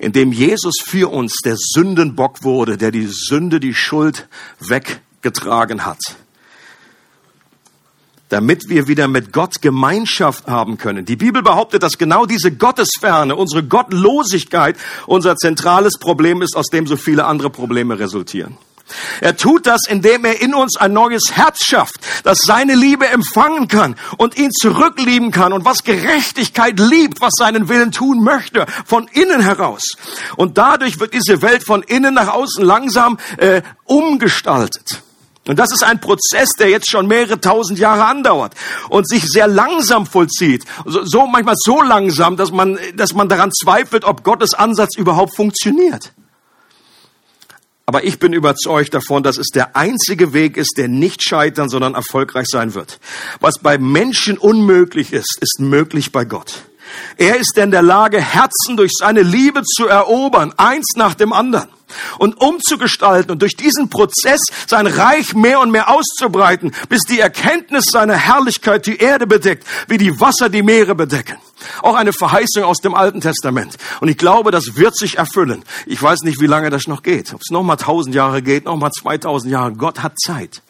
Indem 0.00 0.32
Jesus 0.32 0.74
für 0.84 1.08
uns 1.12 1.36
der 1.44 1.54
Sündenbock 1.56 2.42
wurde, 2.42 2.76
der 2.76 2.90
die 2.90 3.06
Sünde, 3.06 3.60
die 3.60 3.74
Schuld 3.74 4.26
weggetragen 4.58 5.86
hat 5.86 6.00
damit 8.32 8.70
wir 8.70 8.88
wieder 8.88 9.08
mit 9.08 9.30
Gott 9.32 9.60
Gemeinschaft 9.60 10.46
haben 10.46 10.78
können. 10.78 11.04
Die 11.04 11.16
Bibel 11.16 11.42
behauptet, 11.42 11.82
dass 11.82 11.98
genau 11.98 12.24
diese 12.24 12.50
Gottesferne, 12.50 13.36
unsere 13.36 13.62
Gottlosigkeit 13.62 14.76
unser 15.06 15.36
zentrales 15.36 15.98
Problem 15.98 16.40
ist, 16.40 16.56
aus 16.56 16.68
dem 16.68 16.86
so 16.86 16.96
viele 16.96 17.26
andere 17.26 17.50
Probleme 17.50 17.98
resultieren. 17.98 18.56
Er 19.20 19.36
tut 19.36 19.66
das, 19.66 19.82
indem 19.86 20.24
er 20.24 20.40
in 20.40 20.54
uns 20.54 20.76
ein 20.76 20.92
neues 20.92 21.32
Herz 21.32 21.64
schafft, 21.64 21.96
das 22.24 22.38
seine 22.42 22.74
Liebe 22.74 23.06
empfangen 23.06 23.68
kann 23.68 23.96
und 24.16 24.38
ihn 24.38 24.50
zurücklieben 24.50 25.30
kann 25.30 25.52
und 25.52 25.64
was 25.64 25.84
Gerechtigkeit 25.84 26.78
liebt, 26.78 27.20
was 27.20 27.32
seinen 27.36 27.68
Willen 27.68 27.92
tun 27.92 28.24
möchte, 28.24 28.66
von 28.86 29.08
innen 29.12 29.40
heraus. 29.40 29.82
Und 30.36 30.56
dadurch 30.58 31.00
wird 31.00 31.12
diese 31.12 31.42
Welt 31.42 31.64
von 31.64 31.82
innen 31.82 32.14
nach 32.14 32.28
außen 32.28 32.64
langsam 32.64 33.18
äh, 33.36 33.62
umgestaltet. 33.84 35.02
Und 35.48 35.58
das 35.58 35.72
ist 35.72 35.82
ein 35.82 36.00
Prozess, 36.00 36.50
der 36.58 36.68
jetzt 36.68 36.88
schon 36.88 37.08
mehrere 37.08 37.40
tausend 37.40 37.78
Jahre 37.78 38.04
andauert 38.04 38.54
und 38.90 39.08
sich 39.08 39.24
sehr 39.24 39.48
langsam 39.48 40.06
vollzieht. 40.06 40.64
So, 40.86 41.04
so 41.04 41.26
manchmal 41.26 41.56
so 41.58 41.82
langsam, 41.82 42.36
dass 42.36 42.52
man, 42.52 42.78
dass 42.94 43.12
man 43.12 43.28
daran 43.28 43.50
zweifelt, 43.50 44.04
ob 44.04 44.22
Gottes 44.22 44.54
Ansatz 44.54 44.96
überhaupt 44.96 45.34
funktioniert. 45.34 46.12
Aber 47.86 48.04
ich 48.04 48.20
bin 48.20 48.32
überzeugt 48.32 48.94
davon, 48.94 49.24
dass 49.24 49.36
es 49.36 49.48
der 49.48 49.74
einzige 49.74 50.32
Weg 50.32 50.56
ist, 50.56 50.74
der 50.76 50.86
nicht 50.86 51.24
scheitern, 51.24 51.68
sondern 51.68 51.94
erfolgreich 51.94 52.46
sein 52.48 52.74
wird. 52.74 53.00
Was 53.40 53.58
bei 53.58 53.78
Menschen 53.78 54.38
unmöglich 54.38 55.12
ist, 55.12 55.38
ist 55.40 55.58
möglich 55.58 56.12
bei 56.12 56.24
Gott. 56.24 56.62
Er 57.16 57.36
ist 57.38 57.58
in 57.58 57.72
der 57.72 57.82
Lage, 57.82 58.20
Herzen 58.20 58.76
durch 58.76 58.92
seine 58.96 59.22
Liebe 59.22 59.64
zu 59.64 59.88
erobern, 59.88 60.54
eins 60.56 60.92
nach 60.94 61.14
dem 61.14 61.32
anderen 61.32 61.68
und 62.18 62.40
umzugestalten 62.40 63.30
und 63.32 63.42
durch 63.42 63.56
diesen 63.56 63.88
Prozess 63.88 64.40
sein 64.66 64.86
Reich 64.86 65.34
mehr 65.34 65.60
und 65.60 65.70
mehr 65.70 65.90
auszubreiten, 65.90 66.72
bis 66.88 67.02
die 67.02 67.20
Erkenntnis 67.20 67.84
seiner 67.90 68.16
Herrlichkeit 68.16 68.86
die 68.86 68.98
Erde 68.98 69.26
bedeckt, 69.26 69.66
wie 69.88 69.98
die 69.98 70.20
Wasser 70.20 70.48
die 70.48 70.62
Meere 70.62 70.94
bedecken. 70.94 71.36
Auch 71.82 71.94
eine 71.94 72.12
Verheißung 72.12 72.64
aus 72.64 72.78
dem 72.78 72.94
Alten 72.94 73.20
Testament. 73.20 73.76
Und 74.00 74.08
ich 74.08 74.18
glaube, 74.18 74.50
das 74.50 74.76
wird 74.76 74.96
sich 74.96 75.18
erfüllen. 75.18 75.64
Ich 75.86 76.02
weiß 76.02 76.20
nicht, 76.22 76.40
wie 76.40 76.46
lange 76.46 76.70
das 76.70 76.86
noch 76.86 77.02
geht. 77.02 77.32
Ob 77.34 77.40
es 77.40 77.50
noch 77.50 77.62
mal 77.62 77.76
tausend 77.76 78.14
Jahre 78.14 78.42
geht, 78.42 78.64
noch 78.64 78.76
mal 78.76 78.90
2000 78.90 79.52
Jahre. 79.52 79.72
Gott 79.72 80.02
hat 80.02 80.18
Zeit. 80.18 80.62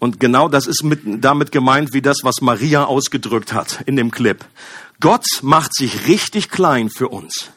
Und 0.00 0.18
genau 0.18 0.48
das 0.48 0.66
ist 0.66 0.82
mit, 0.82 1.02
damit 1.04 1.52
gemeint, 1.52 1.92
wie 1.92 2.00
das, 2.00 2.18
was 2.22 2.40
Maria 2.40 2.84
ausgedrückt 2.84 3.52
hat 3.52 3.82
in 3.84 3.96
dem 3.96 4.10
Clip. 4.10 4.42
Gott 5.00 5.24
macht 5.42 5.74
sich 5.74 6.06
richtig 6.06 6.50
klein 6.50 6.90
für 6.90 7.08
uns, 7.08 7.50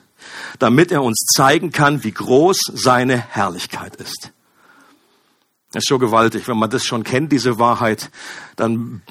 damit 0.59 0.91
er 0.91 1.03
uns 1.03 1.25
zeigen 1.35 1.71
kann, 1.71 2.03
wie 2.03 2.11
groß 2.11 2.57
seine 2.73 3.17
Herrlichkeit 3.17 3.97
ist. 3.97 4.31
Das 5.73 5.85
ist 5.85 5.89
so 5.89 5.97
gewaltig. 5.97 6.47
Wenn 6.47 6.57
man 6.57 6.69
das 6.69 6.85
schon 6.85 7.03
kennt, 7.03 7.31
diese 7.31 7.57
Wahrheit, 7.57 8.11
dann 8.55 9.01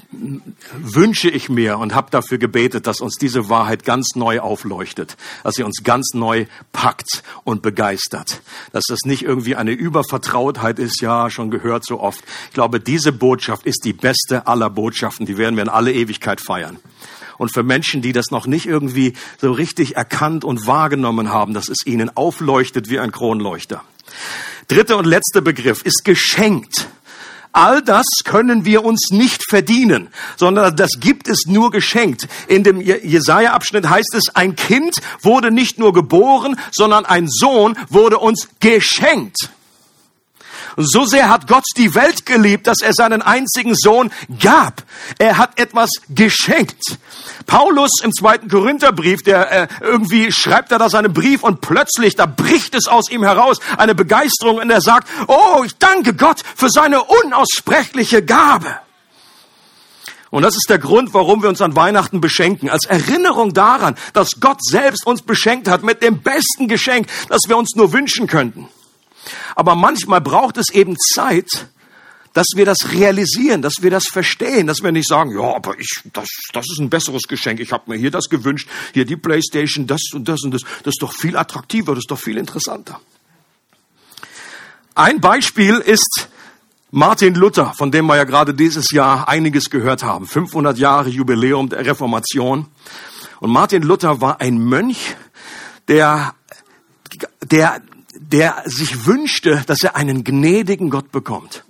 wünsche 0.71 1.29
ich 1.29 1.49
mir 1.49 1.77
und 1.77 1.93
habe 1.93 2.09
dafür 2.09 2.37
gebetet, 2.37 2.87
dass 2.87 3.01
uns 3.01 3.17
diese 3.17 3.49
Wahrheit 3.49 3.83
ganz 3.83 4.15
neu 4.15 4.39
aufleuchtet, 4.39 5.17
dass 5.43 5.55
sie 5.55 5.63
uns 5.63 5.83
ganz 5.83 6.13
neu 6.13 6.45
packt 6.71 7.21
und 7.43 7.61
begeistert. 7.61 8.41
Dass 8.71 8.85
das 8.87 8.99
nicht 9.03 9.23
irgendwie 9.23 9.57
eine 9.57 9.71
Übervertrautheit 9.71 10.79
ist, 10.79 11.01
ja, 11.01 11.29
schon 11.29 11.51
gehört 11.51 11.85
so 11.85 11.99
oft. 11.99 12.23
Ich 12.47 12.53
glaube, 12.53 12.79
diese 12.79 13.11
Botschaft 13.11 13.65
ist 13.65 13.83
die 13.83 13.91
beste 13.91 14.47
aller 14.47 14.69
Botschaften. 14.69 15.25
Die 15.25 15.37
werden 15.37 15.57
wir 15.57 15.63
in 15.63 15.69
alle 15.69 15.91
Ewigkeit 15.91 16.39
feiern. 16.39 16.77
Und 17.37 17.51
für 17.51 17.63
Menschen, 17.63 18.01
die 18.01 18.13
das 18.13 18.31
noch 18.31 18.47
nicht 18.47 18.67
irgendwie 18.67 19.17
so 19.37 19.51
richtig 19.51 19.97
erkannt 19.97 20.45
und 20.45 20.65
wahrgenommen 20.65 21.29
haben, 21.29 21.53
dass 21.53 21.67
es 21.67 21.85
ihnen 21.85 22.15
aufleuchtet 22.15 22.89
wie 22.89 22.99
ein 22.99 23.11
Kronleuchter. 23.11 23.83
Dritter 24.67 24.97
und 24.97 25.05
letzter 25.05 25.41
Begriff 25.41 25.81
ist 25.83 26.03
geschenkt. 26.03 26.87
All 27.55 27.83
das 27.83 28.07
können 28.23 28.65
wir 28.65 28.83
uns 28.83 29.11
nicht 29.11 29.43
verdienen, 29.47 30.09
sondern 30.37 30.75
das 30.75 30.89
gibt 30.99 31.27
es 31.27 31.45
nur 31.45 31.69
geschenkt. 31.69 32.27
In 32.47 32.63
dem 32.63 32.81
Jesaja-Abschnitt 32.81 33.87
heißt 33.87 34.15
es, 34.15 34.35
ein 34.35 34.55
Kind 34.55 34.95
wurde 35.21 35.51
nicht 35.51 35.77
nur 35.77 35.93
geboren, 35.93 36.59
sondern 36.71 37.05
ein 37.05 37.27
Sohn 37.29 37.77
wurde 37.89 38.17
uns 38.17 38.49
geschenkt. 38.59 39.49
So 40.77 41.05
sehr 41.05 41.29
hat 41.29 41.47
Gott 41.47 41.63
die 41.77 41.93
Welt 41.95 42.25
geliebt, 42.25 42.67
dass 42.67 42.81
er 42.81 42.93
seinen 42.93 43.21
einzigen 43.21 43.75
Sohn 43.75 44.11
gab. 44.39 44.83
Er 45.19 45.37
hat 45.37 45.59
etwas 45.59 45.89
geschenkt. 46.09 46.97
Paulus 47.45 47.91
im 48.01 48.11
zweiten 48.11 48.49
Korintherbrief, 48.49 49.21
der 49.23 49.51
äh, 49.51 49.67
irgendwie 49.81 50.31
schreibt 50.31 50.71
er 50.71 50.79
da 50.79 50.89
seinen 50.89 51.13
Brief 51.13 51.43
und 51.43 51.61
plötzlich, 51.61 52.15
da 52.15 52.25
bricht 52.25 52.75
es 52.75 52.87
aus 52.87 53.09
ihm 53.09 53.23
heraus, 53.23 53.59
eine 53.77 53.95
Begeisterung 53.95 54.57
und 54.57 54.69
er 54.69 54.81
sagt, 54.81 55.07
oh, 55.27 55.63
ich 55.65 55.75
danke 55.77 56.13
Gott 56.13 56.41
für 56.55 56.69
seine 56.69 57.03
unaussprechliche 57.03 58.23
Gabe. 58.23 58.77
Und 60.33 60.41
das 60.41 60.55
ist 60.55 60.67
der 60.67 60.79
Grund, 60.79 61.13
warum 61.13 61.43
wir 61.43 61.49
uns 61.49 61.61
an 61.61 61.75
Weihnachten 61.75 62.19
beschenken. 62.19 62.67
Als 62.67 62.85
Erinnerung 62.85 63.53
daran, 63.53 63.95
dass 64.13 64.39
Gott 64.39 64.63
selbst 64.63 65.05
uns 65.05 65.21
beschenkt 65.21 65.67
hat 65.67 65.83
mit 65.83 66.01
dem 66.01 66.23
besten 66.23 66.67
Geschenk, 66.67 67.07
das 67.29 67.41
wir 67.47 67.55
uns 67.55 67.75
nur 67.75 67.93
wünschen 67.93 68.25
könnten. 68.25 68.67
Aber 69.55 69.75
manchmal 69.75 70.21
braucht 70.21 70.57
es 70.57 70.69
eben 70.69 70.97
Zeit, 70.97 71.67
dass 72.33 72.47
wir 72.55 72.65
das 72.65 72.91
realisieren, 72.91 73.61
dass 73.61 73.75
wir 73.81 73.91
das 73.91 74.05
verstehen, 74.11 74.67
dass 74.67 74.81
wir 74.81 74.91
nicht 74.91 75.07
sagen, 75.07 75.31
ja, 75.31 75.55
aber 75.55 75.77
ich, 75.79 76.01
das, 76.11 76.27
das 76.51 76.65
ist 76.71 76.79
ein 76.79 76.89
besseres 76.89 77.23
Geschenk. 77.27 77.59
Ich 77.59 77.71
habe 77.71 77.91
mir 77.91 77.97
hier 77.97 78.11
das 78.11 78.27
gewünscht, 78.27 78.67
hier 78.93 79.05
die 79.05 79.15
Playstation, 79.15 79.85
das 79.85 80.01
und 80.13 80.27
das 80.27 80.41
und 80.43 80.51
das. 80.51 80.61
Das 80.61 80.93
ist 80.93 81.01
doch 81.01 81.13
viel 81.13 81.37
attraktiver, 81.37 81.93
das 81.93 82.03
ist 82.03 82.11
doch 82.11 82.19
viel 82.19 82.37
interessanter. 82.37 82.99
Ein 84.95 85.21
Beispiel 85.21 85.77
ist 85.77 86.27
Martin 86.91 87.35
Luther, 87.35 87.73
von 87.75 87.91
dem 87.91 88.05
wir 88.05 88.15
ja 88.15 88.23
gerade 88.23 88.53
dieses 88.53 88.91
Jahr 88.91 89.27
einiges 89.27 89.69
gehört 89.69 90.03
haben. 90.03 90.27
500 90.27 90.77
Jahre 90.77 91.09
Jubiläum 91.09 91.69
der 91.69 91.85
Reformation. 91.85 92.67
Und 93.39 93.49
Martin 93.49 93.83
Luther 93.83 94.21
war 94.21 94.41
ein 94.41 94.57
Mönch, 94.57 95.15
der, 95.87 96.35
der 97.41 97.81
der 98.31 98.63
sich 98.65 99.05
wünschte, 99.05 99.63
dass 99.67 99.83
er 99.83 99.95
einen 99.95 100.23
gnädigen 100.23 100.89
Gott 100.89 101.11
bekommt. 101.11 101.63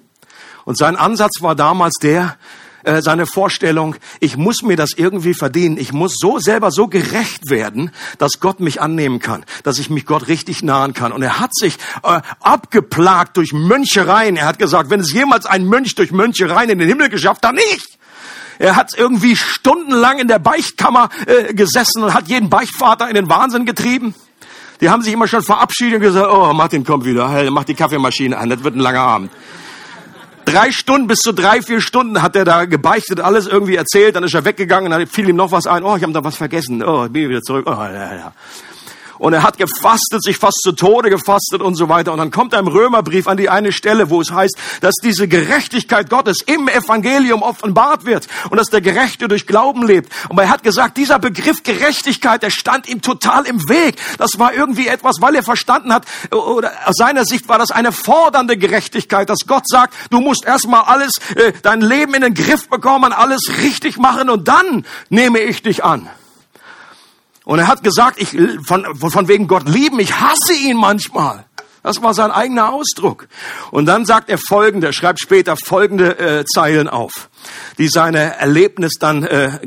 Und 0.66 0.78
sein 0.78 0.96
Ansatz 0.96 1.42
war 1.42 1.56
damals 1.56 1.96
der, 2.02 2.38
äh, 2.84 3.02
seine 3.02 3.26
Vorstellung, 3.26 3.96
ich 4.20 4.38
muss 4.38 4.62
mir 4.62 4.76
das 4.76 4.92
irgendwie 4.96 5.34
verdienen. 5.34 5.78
Ich 5.78 5.94
muss 5.94 6.16
so 6.18 6.40
selber 6.40 6.72
so 6.72 6.88
gerecht 6.88 7.50
werden, 7.50 7.92
dass 8.18 8.40
Gott 8.40 8.60
mich 8.60 8.82
annehmen 8.82 9.20
kann, 9.20 9.46
dass 9.64 9.80
ich 9.80 9.90
mich 9.90 10.06
Gott 10.06 10.28
richtig 10.28 10.64
nahen 10.64 10.94
kann. 10.94 11.12
Und 11.12 11.22
er 11.22 11.40
hat 11.40 11.56
sich 11.56 11.78
äh, 12.04 12.22
abgeplagt 12.42 13.38
durch 13.38 13.54
Mönchereien. 13.54 14.36
Er 14.36 14.46
hat 14.46 14.60
gesagt, 14.60 14.90
wenn 14.90 15.00
es 15.00 15.14
jemals 15.14 15.46
ein 15.46 15.66
Mönch 15.66 15.96
durch 15.96 16.12
Mönchereien 16.12 16.70
in 16.70 16.80
den 16.80 16.88
Himmel 16.88 17.10
geschafft, 17.10 17.44
dann 17.44 17.56
nicht. 17.56 18.00
Er 18.60 18.76
hat 18.76 18.92
irgendwie 18.96 19.36
stundenlang 19.36 20.20
in 20.20 20.28
der 20.28 20.40
Beichtkammer 20.40 21.10
äh, 21.26 21.54
gesessen 21.54 22.04
und 22.04 22.14
hat 22.14 22.28
jeden 22.28 22.50
Beichtvater 22.50 23.08
in 23.08 23.16
den 23.16 23.30
Wahnsinn 23.30 23.66
getrieben. 23.66 24.14
Die 24.84 24.90
haben 24.90 25.02
sich 25.02 25.14
immer 25.14 25.30
schon 25.30 25.42
verabschiedet 25.42 25.96
und 25.96 26.02
gesagt, 26.02 26.30
oh, 26.30 26.52
Martin 26.52 26.84
kommt 26.84 27.06
wieder, 27.06 27.50
mach 27.52 27.64
die 27.64 27.74
Kaffeemaschine 27.74 28.38
an, 28.38 28.50
das 28.50 28.66
wird 28.66 28.76
ein 28.76 28.82
langer 28.82 29.00
Abend. 29.00 29.32
Drei 30.44 30.74
Stunden 30.74 31.08
bis 31.08 31.20
zu 31.20 31.32
drei, 31.32 31.62
vier 31.62 31.80
Stunden 31.80 32.22
hat 32.22 32.36
er 32.36 32.44
da 32.44 32.66
gebeichtet, 32.66 33.22
alles 33.22 33.48
irgendwie 33.48 33.78
erzählt, 33.78 34.18
dann 34.18 34.26
ist 34.26 34.34
er 34.34 34.44
weggegangen, 34.44 34.92
dann 34.92 35.08
fiel 35.08 35.30
ihm 35.30 35.38
noch 35.38 35.54
was 35.54 35.68
ein, 35.68 35.86
oh, 35.86 35.96
ich 35.96 36.04
habe 36.04 36.12
da 36.12 36.26
was 36.26 36.36
vergessen, 36.36 36.84
oh, 36.84 37.08
bin 37.08 37.30
wieder 37.30 37.42
zurück, 37.42 37.64
oh, 37.66 37.72
ja, 37.72 38.14
ja. 38.14 38.34
Und 39.24 39.32
er 39.32 39.42
hat 39.42 39.58
gefastet, 39.58 40.22
sich 40.22 40.36
fast 40.36 40.60
zu 40.62 40.74
Tode 40.74 41.10
gefastet 41.10 41.62
und 41.62 41.76
so 41.76 41.88
weiter. 41.88 42.12
Und 42.12 42.18
dann 42.18 42.30
kommt 42.30 42.52
er 42.52 42.60
im 42.60 42.68
Römerbrief 42.68 43.26
an 43.30 43.38
die 43.38 43.48
eine 43.48 43.72
Stelle, 43.72 44.10
wo 44.10 44.20
es 44.20 44.34
heißt, 44.34 44.58
dass 44.82 44.96
diese 45.02 45.30
Gerechtigkeit 45.30 46.10
Gottes 46.10 46.42
im 46.46 46.68
Evangelium 46.68 47.42
offenbart 47.42 48.04
wird 48.04 48.28
und 48.50 48.58
dass 48.58 48.68
der 48.68 48.82
Gerechte 48.82 49.30
durch 49.30 49.48
Glauben 49.48 49.88
lebt. 49.88 50.12
Und 50.28 50.38
er 50.40 50.50
hat 50.50 50.62
gesagt, 50.62 50.98
dieser 50.98 51.20
Begriff 51.20 51.64
Gerechtigkeit, 51.64 52.44
der 52.44 52.50
stand 52.50 52.90
ihm 52.90 53.02
total 53.02 53.46
im 53.46 53.70
Weg. 53.70 53.96
Das 54.18 54.40
war 54.40 54.54
irgendwie 54.54 54.90
etwas, 54.90 55.22
weil 55.22 55.36
er 55.36 55.44
verstanden 55.44 55.94
hat, 55.94 56.06
oder 56.30 56.74
aus 56.84 56.98
seiner 56.98 57.24
Sicht 57.24 57.48
war 57.48 57.58
das 57.58 57.72
eine 57.72 57.94
fordernde 57.94 58.58
Gerechtigkeit, 58.58 59.30
dass 59.30 59.48
Gott 59.48 59.70
sagt, 59.70 59.94
du 60.10 60.20
musst 60.20 60.44
erstmal 60.44 60.82
alles, 60.82 61.14
äh, 61.36 61.54
dein 61.62 61.80
Leben 61.80 62.14
in 62.14 62.24
den 62.24 62.34
Griff 62.34 62.68
bekommen, 62.68 63.14
alles 63.14 63.60
richtig 63.62 63.98
machen 63.98 64.30
und 64.30 64.50
dann 64.50 64.86
nehme 65.08 65.40
ich 65.40 65.64
dich 65.64 65.82
an. 65.82 66.10
Und 67.46 67.60
er 67.60 67.68
hat 67.68 67.84
gesagt, 67.84 68.22
ich, 68.22 68.38
von, 68.66 68.86
von 68.96 69.28
wegen 69.28 69.48
Gott 69.48 69.68
lieben, 69.68 70.00
ich 70.00 70.20
hasse 70.20 70.54
ihn 70.54 70.78
manchmal. 70.78 71.46
Das 71.84 72.02
war 72.02 72.14
sein 72.14 72.32
eigener 72.32 72.72
Ausdruck. 72.72 73.28
Und 73.70 73.86
dann 73.86 74.06
sagt 74.06 74.30
er 74.30 74.38
folgende, 74.38 74.94
schreibt 74.94 75.20
später 75.20 75.58
folgende 75.58 76.18
äh, 76.18 76.46
Zeilen 76.46 76.88
auf, 76.88 77.30
die 77.78 77.90
seine 77.90 78.38
Erlebnis 78.38 78.94
dann 79.00 79.24
äh, 79.24 79.60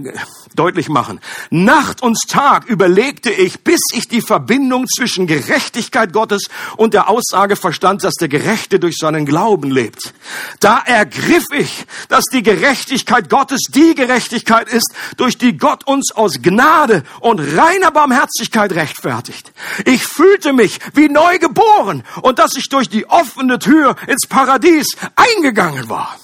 deutlich 0.57 0.89
machen. 0.89 1.21
Nacht 1.51 2.03
und 2.03 2.19
Tag 2.29 2.67
überlegte 2.67 3.31
ich, 3.31 3.61
bis 3.61 3.81
ich 3.93 4.09
die 4.09 4.21
Verbindung 4.21 4.87
zwischen 4.89 5.27
Gerechtigkeit 5.27 6.13
Gottes 6.13 6.49
und 6.77 6.95
der 6.95 7.09
Aussage 7.09 7.57
verstand, 7.57 8.05
dass 8.05 8.15
der 8.15 8.29
Gerechte 8.29 8.81
durch 8.81 8.97
seinen 8.99 9.27
Glauben 9.27 9.71
lebt. 9.71 10.13
Da 10.61 10.83
ergriff 10.85 11.45
ich, 11.53 11.87
dass 12.09 12.25
die 12.33 12.43
Gerechtigkeit 12.43 13.31
Gottes 13.31 13.61
die 13.69 13.95
Gerechtigkeit 13.95 14.69
ist, 14.69 14.93
durch 15.17 15.39
die 15.39 15.57
Gott 15.57 15.87
uns 15.87 16.13
aus 16.13 16.43
Gnade 16.43 17.03
und 17.21 17.41
reiner 17.41 17.91
Barmherzigkeit 17.91 18.73
rechtfertigt. 18.73 19.53
Ich 19.85 20.05
fühlte 20.05 20.53
mich 20.53 20.79
wie 20.95 21.09
neu 21.09 21.39
geboren 21.39 22.03
und 22.23 22.39
dass 22.39 22.57
ich 22.57 22.69
durch 22.69 22.89
die 22.89 23.09
offene 23.09 23.59
Tür 23.59 23.97
ins 24.07 24.27
Paradies 24.29 24.97
eingegangen 25.15 25.89
war. 25.89 26.17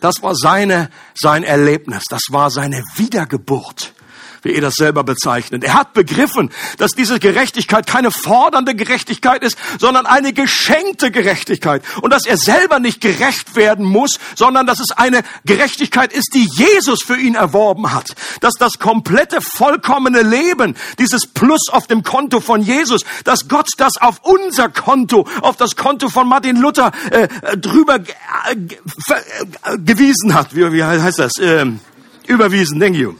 Das 0.00 0.22
war 0.22 0.34
seine, 0.34 0.90
sein 1.14 1.42
Erlebnis. 1.42 2.04
Das 2.08 2.22
war 2.30 2.50
seine 2.50 2.82
Wiedergeburt 2.96 3.94
wie 4.42 4.54
er 4.54 4.60
das 4.60 4.74
selber 4.74 5.04
bezeichnet. 5.04 5.64
Er 5.64 5.74
hat 5.74 5.92
begriffen, 5.92 6.50
dass 6.78 6.92
diese 6.92 7.18
Gerechtigkeit 7.18 7.86
keine 7.86 8.10
fordernde 8.10 8.74
Gerechtigkeit 8.74 9.42
ist, 9.42 9.56
sondern 9.78 10.06
eine 10.06 10.32
geschenkte 10.32 11.10
Gerechtigkeit. 11.10 11.82
Und 12.02 12.12
dass 12.12 12.26
er 12.26 12.36
selber 12.36 12.78
nicht 12.78 13.00
gerecht 13.00 13.56
werden 13.56 13.84
muss, 13.84 14.18
sondern 14.34 14.66
dass 14.66 14.80
es 14.80 14.90
eine 14.92 15.22
Gerechtigkeit 15.44 16.12
ist, 16.12 16.34
die 16.34 16.48
Jesus 16.52 17.02
für 17.02 17.16
ihn 17.16 17.34
erworben 17.34 17.92
hat. 17.92 18.14
Dass 18.40 18.54
das 18.54 18.78
komplette, 18.78 19.40
vollkommene 19.40 20.22
Leben, 20.22 20.76
dieses 20.98 21.26
Plus 21.26 21.68
auf 21.70 21.86
dem 21.86 22.02
Konto 22.02 22.40
von 22.40 22.62
Jesus, 22.62 23.02
dass 23.24 23.48
Gott 23.48 23.68
das 23.76 23.96
auf 24.00 24.20
unser 24.22 24.68
Konto, 24.68 25.26
auf 25.42 25.56
das 25.56 25.76
Konto 25.76 26.08
von 26.08 26.28
Martin 26.28 26.56
Luther 26.56 26.92
äh, 27.10 27.28
drüber 27.56 27.96
äh, 27.96 28.54
äh, 28.54 29.78
gewiesen 29.78 30.34
hat. 30.34 30.54
Wie, 30.54 30.72
wie 30.72 30.84
heißt 30.84 31.18
das? 31.18 31.32
Ähm, 31.40 31.80
überwiesen, 32.26 32.80
thank 32.80 32.96
you 32.96 33.14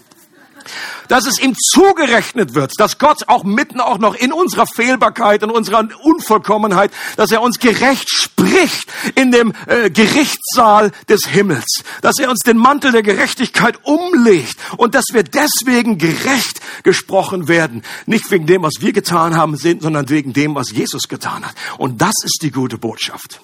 dass 1.08 1.26
es 1.26 1.38
ihm 1.38 1.54
zugerechnet 1.56 2.54
wird, 2.54 2.72
dass 2.78 2.98
Gott 2.98 3.28
auch 3.28 3.44
mitten 3.44 3.80
auch 3.80 3.98
noch 3.98 4.14
in 4.14 4.32
unserer 4.32 4.66
Fehlbarkeit, 4.66 5.42
in 5.42 5.50
unserer 5.50 5.88
Unvollkommenheit, 6.02 6.90
dass 7.16 7.30
er 7.30 7.42
uns 7.42 7.58
gerecht 7.58 8.08
spricht 8.10 8.90
in 9.14 9.32
dem 9.32 9.52
äh, 9.66 9.90
Gerichtssaal 9.90 10.92
des 11.08 11.26
Himmels, 11.26 11.82
dass 12.02 12.18
er 12.18 12.30
uns 12.30 12.40
den 12.40 12.56
Mantel 12.56 12.92
der 12.92 13.02
Gerechtigkeit 13.02 13.78
umlegt 13.84 14.56
und 14.76 14.94
dass 14.94 15.06
wir 15.12 15.22
deswegen 15.22 15.98
gerecht 15.98 16.60
gesprochen 16.82 17.48
werden, 17.48 17.82
nicht 18.06 18.30
wegen 18.30 18.46
dem, 18.46 18.62
was 18.62 18.74
wir 18.80 18.92
getan 18.92 19.36
haben, 19.36 19.56
sondern 19.56 20.08
wegen 20.08 20.32
dem, 20.32 20.54
was 20.54 20.70
Jesus 20.70 21.08
getan 21.08 21.44
hat. 21.44 21.54
Und 21.78 22.00
das 22.00 22.14
ist 22.24 22.38
die 22.42 22.50
gute 22.50 22.78
Botschaft. 22.78 23.40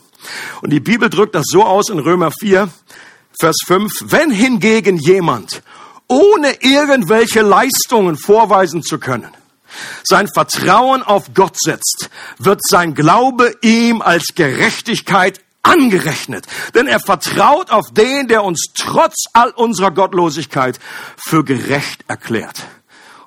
Und 0.63 0.71
die 0.71 0.81
Bibel 0.81 1.11
drückt 1.11 1.35
das 1.35 1.47
so 1.49 1.65
aus 1.65 1.89
in 1.89 1.99
Römer 1.99 2.31
4, 2.31 2.69
Vers 3.39 3.57
5, 3.67 3.93
wenn 4.07 4.31
hingegen 4.31 4.97
jemand 4.97 5.63
ohne 6.09 6.63
irgendwelche 6.63 7.43
Leistungen 7.43 8.17
vorweisen 8.17 8.83
zu 8.83 8.99
können, 8.99 9.31
sein 10.05 10.29
Vertrauen 10.29 11.03
auf 11.03 11.35
Gott 11.35 11.57
setzt, 11.59 12.11
wird 12.39 12.61
sein 12.63 12.95
Glaube 12.95 13.55
ihm 13.63 14.03
als 14.03 14.27
Gerechtigkeit 14.35 15.41
angerechnet. 15.63 16.47
Denn 16.75 16.87
er 16.87 17.01
vertraut 17.01 17.71
auf 17.71 17.87
den, 17.93 18.29
der 18.29 18.45
uns 18.45 18.73
trotz 18.79 19.25
all 19.33 19.51
unserer 19.51 19.91
Gottlosigkeit 19.91 20.79
für 21.17 21.45
gerecht 21.45 22.05
erklärt. 22.07 22.63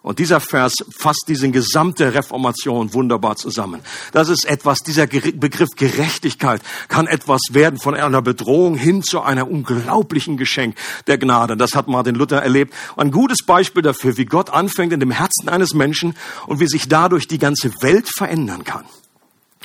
Und 0.08 0.20
dieser 0.20 0.40
Vers 0.40 0.74
fasst 0.98 1.26
diese 1.28 1.52
gesamte 1.52 2.14
Reformation 2.14 2.94
wunderbar 2.94 3.36
zusammen. 3.36 3.82
Das 4.14 4.30
ist 4.30 4.46
etwas, 4.46 4.80
dieser 4.80 5.06
Begriff 5.06 5.72
Gerechtigkeit 5.76 6.62
kann 6.88 7.08
etwas 7.08 7.42
werden 7.52 7.78
von 7.78 7.94
einer 7.94 8.22
Bedrohung 8.22 8.78
hin 8.78 9.04
zu 9.04 9.20
einer 9.20 9.52
unglaublichen 9.52 10.38
Geschenk 10.38 10.78
der 11.08 11.18
Gnade. 11.18 11.58
Das 11.58 11.76
hat 11.76 11.90
Martin 11.90 12.16
Luther 12.16 12.42
erlebt. 12.42 12.74
Ein 12.96 13.12
gutes 13.12 13.44
Beispiel 13.46 13.82
dafür, 13.82 14.16
wie 14.16 14.24
Gott 14.24 14.50
anfängt 14.50 14.94
in 14.94 15.02
dem 15.02 15.12
Herzen 15.12 15.50
eines 15.50 15.74
Menschen 15.74 16.16
und 16.46 16.62
wie 16.62 16.68
sich 16.68 16.88
dadurch 16.88 17.28
die 17.28 17.38
ganze 17.38 17.74
Welt 17.82 18.08
verändern 18.08 18.64
kann. 18.64 18.86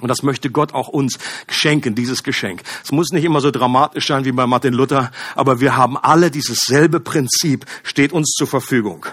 Und 0.00 0.08
das 0.08 0.24
möchte 0.24 0.50
Gott 0.50 0.74
auch 0.74 0.88
uns 0.88 1.20
schenken, 1.46 1.94
dieses 1.94 2.24
Geschenk. 2.24 2.62
Es 2.82 2.90
muss 2.90 3.10
nicht 3.12 3.22
immer 3.22 3.40
so 3.40 3.52
dramatisch 3.52 4.08
sein 4.08 4.24
wie 4.24 4.32
bei 4.32 4.48
Martin 4.48 4.74
Luther, 4.74 5.12
aber 5.36 5.60
wir 5.60 5.76
haben 5.76 5.96
alle 5.96 6.32
dieses 6.32 6.62
selbe 6.62 6.98
Prinzip, 6.98 7.64
steht 7.84 8.12
uns 8.12 8.32
zur 8.36 8.48
Verfügung. 8.48 9.06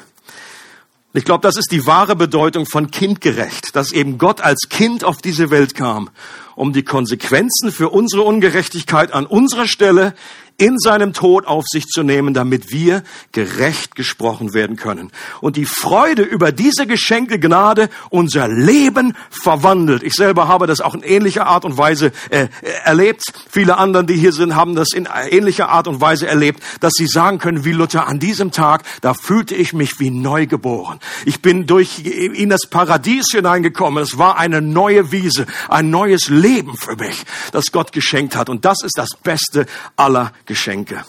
Ich 1.12 1.26
glaube, 1.26 1.42
das 1.42 1.58
ist 1.58 1.72
die 1.72 1.88
wahre 1.88 2.16
Bedeutung 2.16 2.68
von 2.68 2.92
kindgerecht, 2.92 3.76
dass 3.76 3.92
eben 3.92 4.20
Gott 4.20 4.42
als 4.42 4.70
Kind 4.70 5.04
auf 5.04 5.18
diese 5.18 5.50
Welt 5.50 5.74
kam, 5.74 6.12
um 6.56 6.72
die 6.72 6.84
Konsequenzen 6.84 7.72
für 7.72 7.90
unsere 7.90 8.22
Ungerechtigkeit 8.22 9.12
an 9.12 9.26
unserer 9.26 9.68
Stelle 9.68 10.14
in 10.60 10.78
seinem 10.78 11.14
Tod 11.14 11.48
auf 11.48 11.66
sich 11.68 11.88
zu 11.88 12.04
nehmen, 12.04 12.34
damit 12.34 12.72
wir 12.72 13.04
gerecht 13.32 13.96
gesprochen 13.96 14.54
werden 14.54 14.76
können. 14.76 15.12
Und 15.42 15.56
die 15.56 15.66
Freude 15.66 16.22
über 16.22 16.52
diese 16.52 16.86
geschenkte 16.86 17.40
Gnade 17.40 17.90
unser 18.10 18.48
Leben 18.48 19.16
verwandelt. 19.30 20.04
Ich 20.04 20.14
selber 20.14 20.48
habe 20.48 20.68
das 20.68 20.82
auch 20.82 20.94
in 20.94 21.02
ähnlicher 21.02 21.48
Art 21.48 21.66
und 21.66 21.78
Weise 21.78 22.12
äh, 22.30 22.48
erlebt. 22.84 23.24
Viele 23.50 23.78
anderen, 23.78 24.06
die 24.06 24.16
hier 24.16 24.34
sind, 24.34 24.56
haben 24.56 24.76
das 24.76 24.90
in 24.94 25.08
ähnlicher 25.30 25.70
Art 25.70 25.88
und 25.88 26.02
Weise 26.02 26.28
erlebt, 26.28 26.62
dass 26.82 26.94
sie 26.94 27.08
sagen 27.08 27.40
können, 27.40 27.64
wie 27.64 27.72
Luther, 27.72 28.08
an 28.08 28.20
diesem 28.20 28.52
Tag, 28.52 28.84
da 29.02 29.14
fühlte 29.14 29.56
ich 29.56 29.74
mich 29.74 30.00
wie 30.00 30.12
neu 30.12 30.46
geboren. 30.46 31.00
Ich 31.26 31.42
bin 31.42 31.68
durch 31.68 32.04
in 32.04 32.50
das 32.50 32.68
Paradies 32.70 33.28
hineingekommen. 33.32 34.04
Es 34.04 34.18
war 34.18 34.38
eine 34.38 34.62
neue 34.62 35.12
Wiese, 35.14 35.46
ein 35.70 35.90
neues 35.90 36.28
Leben 36.28 36.76
für 36.76 36.98
mich, 36.98 37.24
das 37.54 37.72
Gott 37.72 37.94
geschenkt 37.94 38.36
hat. 38.36 38.50
Und 38.50 38.66
das 38.66 38.84
ist 38.84 38.98
das 38.98 39.12
Beste 39.24 39.66
aller 39.96 40.34
Geschenke. 40.50 41.06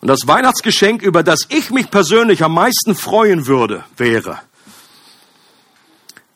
Und 0.00 0.08
das 0.08 0.26
Weihnachtsgeschenk, 0.26 1.02
über 1.02 1.22
das 1.22 1.46
ich 1.48 1.70
mich 1.70 1.90
persönlich 1.90 2.42
am 2.42 2.52
meisten 2.52 2.94
freuen 2.94 3.46
würde, 3.46 3.84
wäre, 3.96 4.40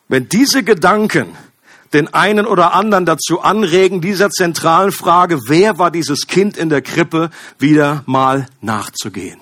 wenn 0.07 0.29
diese 0.29 0.63
Gedanken 0.63 1.37
den 1.91 2.13
einen 2.13 2.45
oder 2.45 2.73
anderen 2.73 3.05
dazu 3.05 3.41
anregen, 3.41 3.99
dieser 4.01 4.31
zentralen 4.31 4.91
Frage, 4.91 5.39
wer 5.47 5.77
war 5.77 5.91
dieses 5.91 6.25
Kind 6.27 6.57
in 6.57 6.69
der 6.69 6.81
Krippe, 6.81 7.29
wieder 7.59 8.03
mal 8.05 8.47
nachzugehen. 8.61 9.41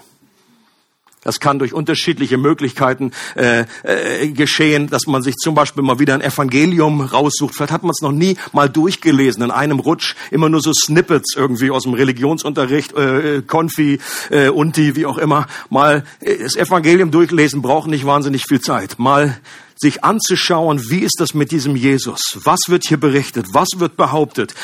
Das 1.24 1.40
kann 1.40 1.60
durch 1.60 1.72
unterschiedliche 1.72 2.38
Möglichkeiten 2.38 3.12
äh, 3.36 3.66
äh, 3.84 4.30
geschehen, 4.30 4.88
dass 4.88 5.06
man 5.06 5.22
sich 5.22 5.36
zum 5.36 5.54
Beispiel 5.54 5.84
mal 5.84 6.00
wieder 6.00 6.16
ein 6.16 6.22
Evangelium 6.22 7.02
raussucht. 7.02 7.54
Vielleicht 7.54 7.72
hat 7.72 7.84
man 7.84 7.92
es 7.92 8.02
noch 8.02 8.12
nie 8.12 8.38
mal 8.54 8.68
durchgelesen 8.68 9.44
in 9.44 9.52
einem 9.52 9.80
Rutsch, 9.80 10.16
immer 10.32 10.50
nur 10.50 10.62
so 10.62 10.74
Snippets 10.74 11.36
irgendwie 11.36 11.70
aus 11.70 11.84
dem 11.84 11.94
Religionsunterricht, 11.94 12.94
äh, 12.94 13.44
Konfi, 13.46 14.00
äh, 14.32 14.50
Unti, 14.50 14.96
wie 14.96 15.06
auch 15.06 15.20
immer. 15.20 15.46
Mal 15.70 16.06
äh, 16.22 16.40
das 16.40 16.56
Evangelium 16.56 17.12
durchlesen 17.12 17.62
braucht 17.62 17.88
nicht 17.88 18.08
wahnsinnig 18.08 18.46
viel 18.46 18.60
Zeit. 18.60 18.98
Mal 18.98 19.40
sich 19.76 20.04
anzuschauen, 20.04 20.82
wie 20.90 21.02
ist 21.02 21.18
das 21.20 21.36
mit 21.36 21.52
diesem 21.52 21.76
Jesus? 21.76 22.40
Was 22.44 22.62
wird 22.68 22.84
hier 22.88 23.00
berichtet? 23.00 23.46
Was 23.52 23.68
wird 23.78 23.96
behauptet? 23.96 24.56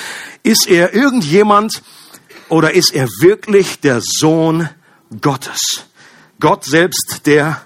Ist 0.41 0.67
er 0.67 0.95
irgendjemand 0.95 1.83
oder 2.49 2.73
ist 2.73 2.95
er 2.95 3.07
wirklich 3.21 3.79
der 3.79 4.01
Sohn 4.01 4.69
Gottes? 5.21 5.87
Gott 6.39 6.65
selbst, 6.65 7.21
der 7.25 7.61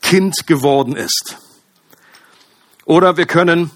Kind 0.00 0.46
geworden 0.46 0.96
ist. 0.96 1.36
Oder 2.84 3.16
wir 3.16 3.26
können 3.26 3.70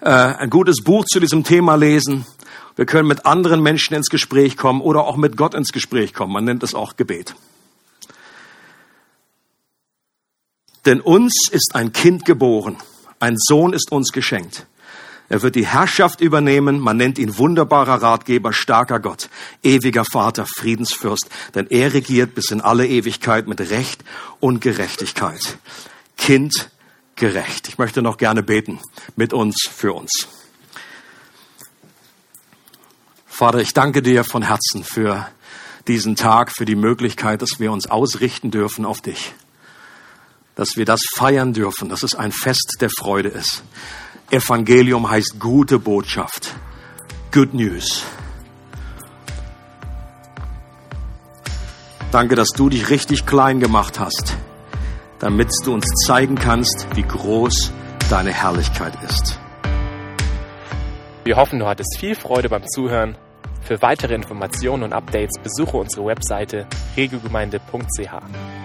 äh, 0.00 0.08
ein 0.10 0.50
gutes 0.50 0.82
Buch 0.82 1.04
zu 1.04 1.20
diesem 1.20 1.44
Thema 1.44 1.74
lesen. 1.74 2.26
Wir 2.76 2.86
können 2.86 3.08
mit 3.08 3.26
anderen 3.26 3.62
Menschen 3.62 3.94
ins 3.94 4.08
Gespräch 4.08 4.56
kommen 4.56 4.80
oder 4.80 5.04
auch 5.04 5.16
mit 5.16 5.36
Gott 5.36 5.54
ins 5.54 5.72
Gespräch 5.72 6.14
kommen. 6.14 6.32
Man 6.32 6.44
nennt 6.44 6.62
es 6.62 6.74
auch 6.74 6.96
Gebet. 6.96 7.34
Denn 10.86 11.00
uns 11.00 11.48
ist 11.50 11.74
ein 11.74 11.92
Kind 11.92 12.24
geboren, 12.24 12.76
ein 13.20 13.36
Sohn 13.36 13.72
ist 13.72 13.92
uns 13.92 14.10
geschenkt. 14.12 14.66
Er 15.28 15.42
wird 15.42 15.54
die 15.54 15.66
Herrschaft 15.66 16.20
übernehmen. 16.20 16.78
Man 16.78 16.96
nennt 16.96 17.18
ihn 17.18 17.38
wunderbarer 17.38 18.02
Ratgeber, 18.02 18.52
starker 18.52 19.00
Gott, 19.00 19.30
ewiger 19.62 20.04
Vater, 20.04 20.46
Friedensfürst. 20.46 21.28
Denn 21.54 21.66
er 21.68 21.94
regiert 21.94 22.34
bis 22.34 22.50
in 22.50 22.60
alle 22.60 22.86
Ewigkeit 22.86 23.48
mit 23.48 23.60
Recht 23.60 24.04
und 24.40 24.60
Gerechtigkeit. 24.60 25.58
Kind 26.16 26.70
gerecht. 27.16 27.68
Ich 27.68 27.78
möchte 27.78 28.02
noch 28.02 28.16
gerne 28.18 28.42
beten 28.42 28.80
mit 29.16 29.32
uns, 29.32 29.68
für 29.70 29.92
uns. 29.92 30.28
Vater, 33.26 33.60
ich 33.60 33.72
danke 33.72 34.02
dir 34.02 34.24
von 34.24 34.42
Herzen 34.42 34.84
für 34.84 35.28
diesen 35.88 36.16
Tag, 36.16 36.52
für 36.56 36.64
die 36.64 36.76
Möglichkeit, 36.76 37.42
dass 37.42 37.58
wir 37.58 37.72
uns 37.72 37.90
ausrichten 37.90 38.50
dürfen 38.50 38.84
auf 38.84 39.00
dich. 39.00 39.32
Dass 40.54 40.76
wir 40.76 40.84
das 40.84 41.00
feiern 41.14 41.52
dürfen, 41.52 41.88
dass 41.88 42.02
es 42.02 42.14
ein 42.14 42.30
Fest 42.30 42.76
der 42.80 42.90
Freude 42.90 43.30
ist. 43.30 43.62
Evangelium 44.32 45.10
heißt 45.10 45.38
gute 45.38 45.78
Botschaft. 45.78 46.54
Good 47.32 47.52
News. 47.52 48.02
Danke, 52.10 52.34
dass 52.34 52.48
du 52.48 52.70
dich 52.70 52.88
richtig 52.88 53.26
klein 53.26 53.60
gemacht 53.60 54.00
hast, 54.00 54.34
damit 55.18 55.50
du 55.66 55.74
uns 55.74 55.86
zeigen 56.06 56.36
kannst, 56.36 56.86
wie 56.94 57.02
groß 57.02 57.72
deine 58.08 58.32
Herrlichkeit 58.32 58.94
ist. 59.06 59.38
Wir 61.24 61.36
hoffen, 61.36 61.58
du 61.58 61.66
hattest 61.66 61.98
viel 61.98 62.14
Freude 62.14 62.48
beim 62.48 62.66
Zuhören. 62.66 63.18
Für 63.60 63.82
weitere 63.82 64.14
Informationen 64.14 64.82
und 64.82 64.94
Updates 64.94 65.38
besuche 65.42 65.76
unsere 65.76 66.06
Webseite 66.06 66.66
regelgemeinde.ch. 66.96 68.61